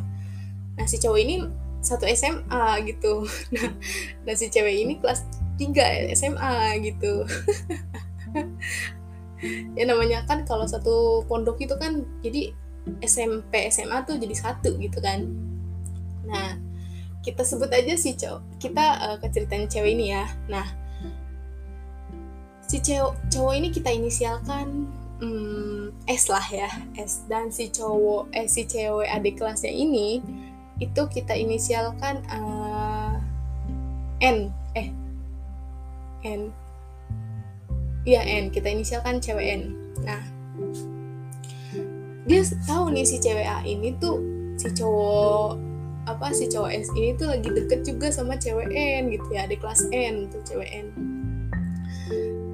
Nah 0.77 0.86
si 0.86 1.01
cowok 1.01 1.19
ini 1.19 1.36
satu 1.84 2.06
SMA 2.13 2.65
gitu. 2.88 3.25
Nah 3.58 3.73
dan 4.23 4.36
si 4.38 4.47
cewek 4.53 4.75
ini 4.86 4.93
kelas 5.01 5.25
3 5.58 6.13
SMA 6.13 6.56
gitu. 6.86 7.13
Ya 9.75 9.84
namanya 9.84 10.23
kan 10.23 10.47
kalau 10.47 10.63
satu 10.63 11.27
pondok 11.27 11.60
itu 11.60 11.75
kan 11.75 12.08
jadi 12.23 12.56
SMP 13.03 13.67
SMA 13.75 14.08
tuh 14.08 14.15
jadi 14.15 14.32
satu 14.32 14.79
gitu 14.79 15.03
kan. 15.03 15.27
Nah 16.23 16.56
kita 17.19 17.43
sebut 17.43 17.67
aja 17.67 17.91
si 17.99 18.15
cowok 18.15 18.39
kita 18.63 19.19
uh, 19.19 19.67
cewek 19.67 19.99
ini 19.99 20.15
ya. 20.15 20.32
Nah 20.47 20.82
si 22.73 22.81
cowok 22.81 23.13
cowok 23.29 23.53
ini 23.53 23.69
kita 23.69 23.93
inisialkan 23.93 24.89
hmm, 25.21 25.93
S 26.09 26.25
lah 26.25 26.41
ya 26.49 26.73
S. 26.97 27.21
Dan 27.29 27.53
si 27.53 27.69
cowok 27.69 28.33
eh 28.33 28.49
si 28.49 28.65
cewek 28.65 29.05
adik 29.13 29.38
kelasnya 29.38 29.69
ini 29.69 30.25
itu 30.81 31.01
kita 31.05 31.38
inisialkan 31.38 32.25
uh, 32.33 33.21
N. 34.25 34.49
Eh 34.73 34.89
N. 36.25 36.49
Iya 38.09 38.25
N. 38.25 38.49
Kita 38.49 38.73
inisialkan 38.73 39.21
cewek 39.21 39.45
N. 39.53 39.63
Nah 40.01 40.25
dia 42.25 42.41
tahu 42.65 42.89
nih 42.89 43.05
si 43.05 43.21
cewek 43.21 43.45
A 43.45 43.62
ini 43.69 43.93
tuh 44.01 44.17
si 44.57 44.73
cowok 44.73 45.62
apa 46.09 46.33
si 46.33 46.49
cowok 46.49 46.73
S 46.73 46.89
ini 46.97 47.13
tuh 47.21 47.38
lagi 47.38 47.53
deket 47.53 47.86
juga 47.86 48.09
sama 48.09 48.33
cewek 48.33 48.73
N 48.73 49.13
gitu 49.13 49.29
ya 49.29 49.45
di 49.45 49.62
kelas 49.62 49.86
N 49.93 50.25
tuh 50.33 50.41
cewek 50.41 50.73
N 50.73 51.12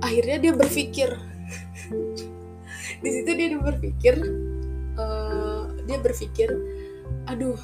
akhirnya 0.09 0.37
dia 0.41 0.53
berpikir. 0.57 1.09
Di 2.99 3.09
situ 3.13 3.29
dia 3.37 3.53
berpikir 3.61 4.15
uh, 4.97 5.69
dia 5.85 5.97
berpikir 6.01 6.49
aduh 7.29 7.55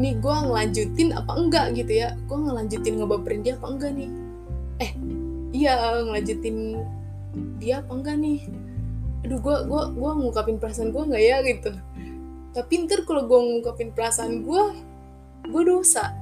nih 0.00 0.16
gue 0.16 0.34
ngelanjutin 0.48 1.12
apa 1.12 1.32
enggak 1.36 1.76
gitu 1.76 1.92
ya? 1.92 2.16
Gue 2.24 2.38
ngelanjutin 2.40 2.94
ngebaperin 2.96 3.44
dia 3.44 3.54
apa 3.60 3.68
enggak 3.68 3.92
nih? 3.92 4.10
Eh 4.80 4.90
iya 5.52 6.00
ngelanjutin 6.08 6.56
dia 7.60 7.84
apa 7.84 7.92
enggak 7.92 8.16
nih? 8.16 8.40
Aduh 9.28 9.38
gue 9.44 9.56
gua 9.68 9.92
gua 9.92 10.10
ngungkapin 10.16 10.56
perasaan 10.56 10.88
gue 10.88 11.02
nggak 11.04 11.22
ya? 11.22 11.36
gitu. 11.44 11.70
Tapi 12.56 12.72
ntar 12.88 13.04
kalau 13.04 13.28
gue 13.28 13.38
ngungkapin 13.38 13.92
perasaan 13.92 14.40
gue 14.40 14.62
gue 15.44 15.62
dosa. 15.68 16.16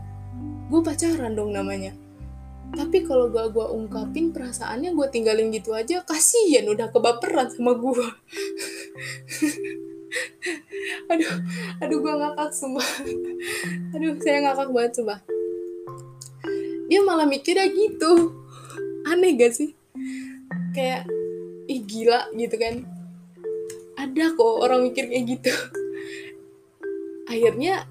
Gue 0.67 0.83
pacaran 0.83 1.39
dong 1.39 1.55
namanya 1.55 1.95
tapi 2.75 3.07
kalau 3.07 3.31
gak 3.31 3.55
gue 3.55 3.67
ungkapin 3.69 4.35
perasaannya 4.35 4.97
gue 4.97 5.07
tinggalin 5.13 5.53
gitu 5.55 5.77
aja 5.77 6.03
kasihan 6.03 6.67
udah 6.67 6.91
kebaperan 6.91 7.53
sama 7.53 7.77
gue 7.79 8.07
aduh 11.11 11.35
aduh 11.83 11.99
gue 12.03 12.15
ngakak 12.15 12.51
sumpah. 12.55 12.89
Aduh 13.95 14.19
saya 14.23 14.39
ngakak 14.43 14.69
banget 14.73 14.93
sumpah. 15.01 15.21
Dia 16.87 17.01
malah 17.03 17.27
mikirnya 17.27 17.67
gitu. 17.71 18.35
Aneh 19.07 19.35
gak 19.39 19.55
sih? 19.55 19.75
Kayak 20.75 21.07
ih 21.67 21.83
gila 21.83 22.31
gitu 22.35 22.57
kan. 22.59 22.87
Ada 23.97 24.35
kok 24.35 24.55
orang 24.63 24.87
mikir 24.87 25.11
kayak 25.11 25.25
gitu. 25.27 25.53
Akhirnya 27.27 27.87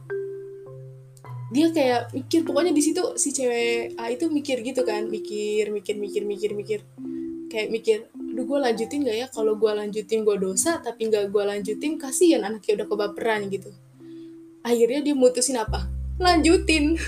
dia 1.55 1.71
kayak 1.71 2.11
mikir 2.11 2.43
pokoknya 2.43 2.75
di 2.75 2.83
situ 2.83 3.15
si 3.15 3.31
cewek 3.31 3.95
A 3.95 4.11
itu 4.11 4.27
mikir 4.27 4.59
gitu 4.59 4.83
kan 4.83 5.07
mikir 5.07 5.71
mikir 5.71 5.95
mikir 5.95 6.27
mikir 6.27 6.51
mikir. 6.51 6.79
Kayak 7.47 7.69
mikir 7.71 7.97
aduh 8.11 8.43
gue 8.43 8.59
lanjutin 8.59 9.07
gak 9.07 9.15
ya? 9.15 9.27
Kalau 9.31 9.55
gue 9.55 9.71
lanjutin 9.71 10.27
gue 10.27 10.35
dosa 10.35 10.83
tapi 10.83 11.07
nggak 11.07 11.31
gue 11.31 11.43
lanjutin 11.47 11.95
kasihan 11.95 12.43
anaknya 12.43 12.83
udah 12.83 12.87
kebaperan 12.91 13.47
gitu. 13.47 13.71
Akhirnya 14.67 14.99
dia 14.99 15.15
mutusin 15.15 15.55
apa? 15.55 15.87
Lanjutin. 16.19 16.99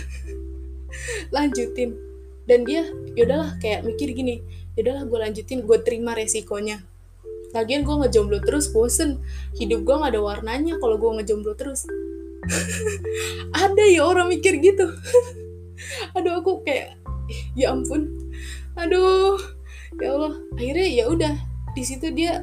Lanjutin. 1.35 1.99
Dan 2.47 2.63
dia 2.63 2.87
yaudahlah 3.19 3.59
kayak 3.59 3.83
mikir 3.83 4.15
gini 4.15 4.39
yaudahlah 4.79 5.03
gue 5.09 5.19
lanjutin 5.19 5.67
gue 5.67 5.77
terima 5.83 6.15
resikonya. 6.15 6.79
Lagian 7.51 7.83
gue 7.83 7.95
ngejomblo 7.99 8.39
terus 8.39 8.71
bosen. 8.71 9.19
Hidup 9.59 9.83
gue 9.83 9.95
gak 9.99 10.15
ada 10.15 10.23
warnanya 10.23 10.79
kalau 10.79 10.95
gue 10.95 11.11
ngejomblo 11.19 11.59
terus 11.59 11.83
ada 13.65 13.83
ya 13.87 14.01
orang 14.03 14.31
mikir 14.31 14.59
gitu. 14.59 14.87
Aduh 16.17 16.41
aku 16.41 16.63
kayak 16.63 16.97
ya 17.53 17.73
ampun. 17.73 18.11
Aduh 18.77 19.37
ya 19.99 20.13
Allah. 20.13 20.33
Akhirnya 20.57 20.87
ya 20.87 21.05
udah 21.09 21.33
di 21.73 21.83
situ 21.85 22.09
dia 22.13 22.41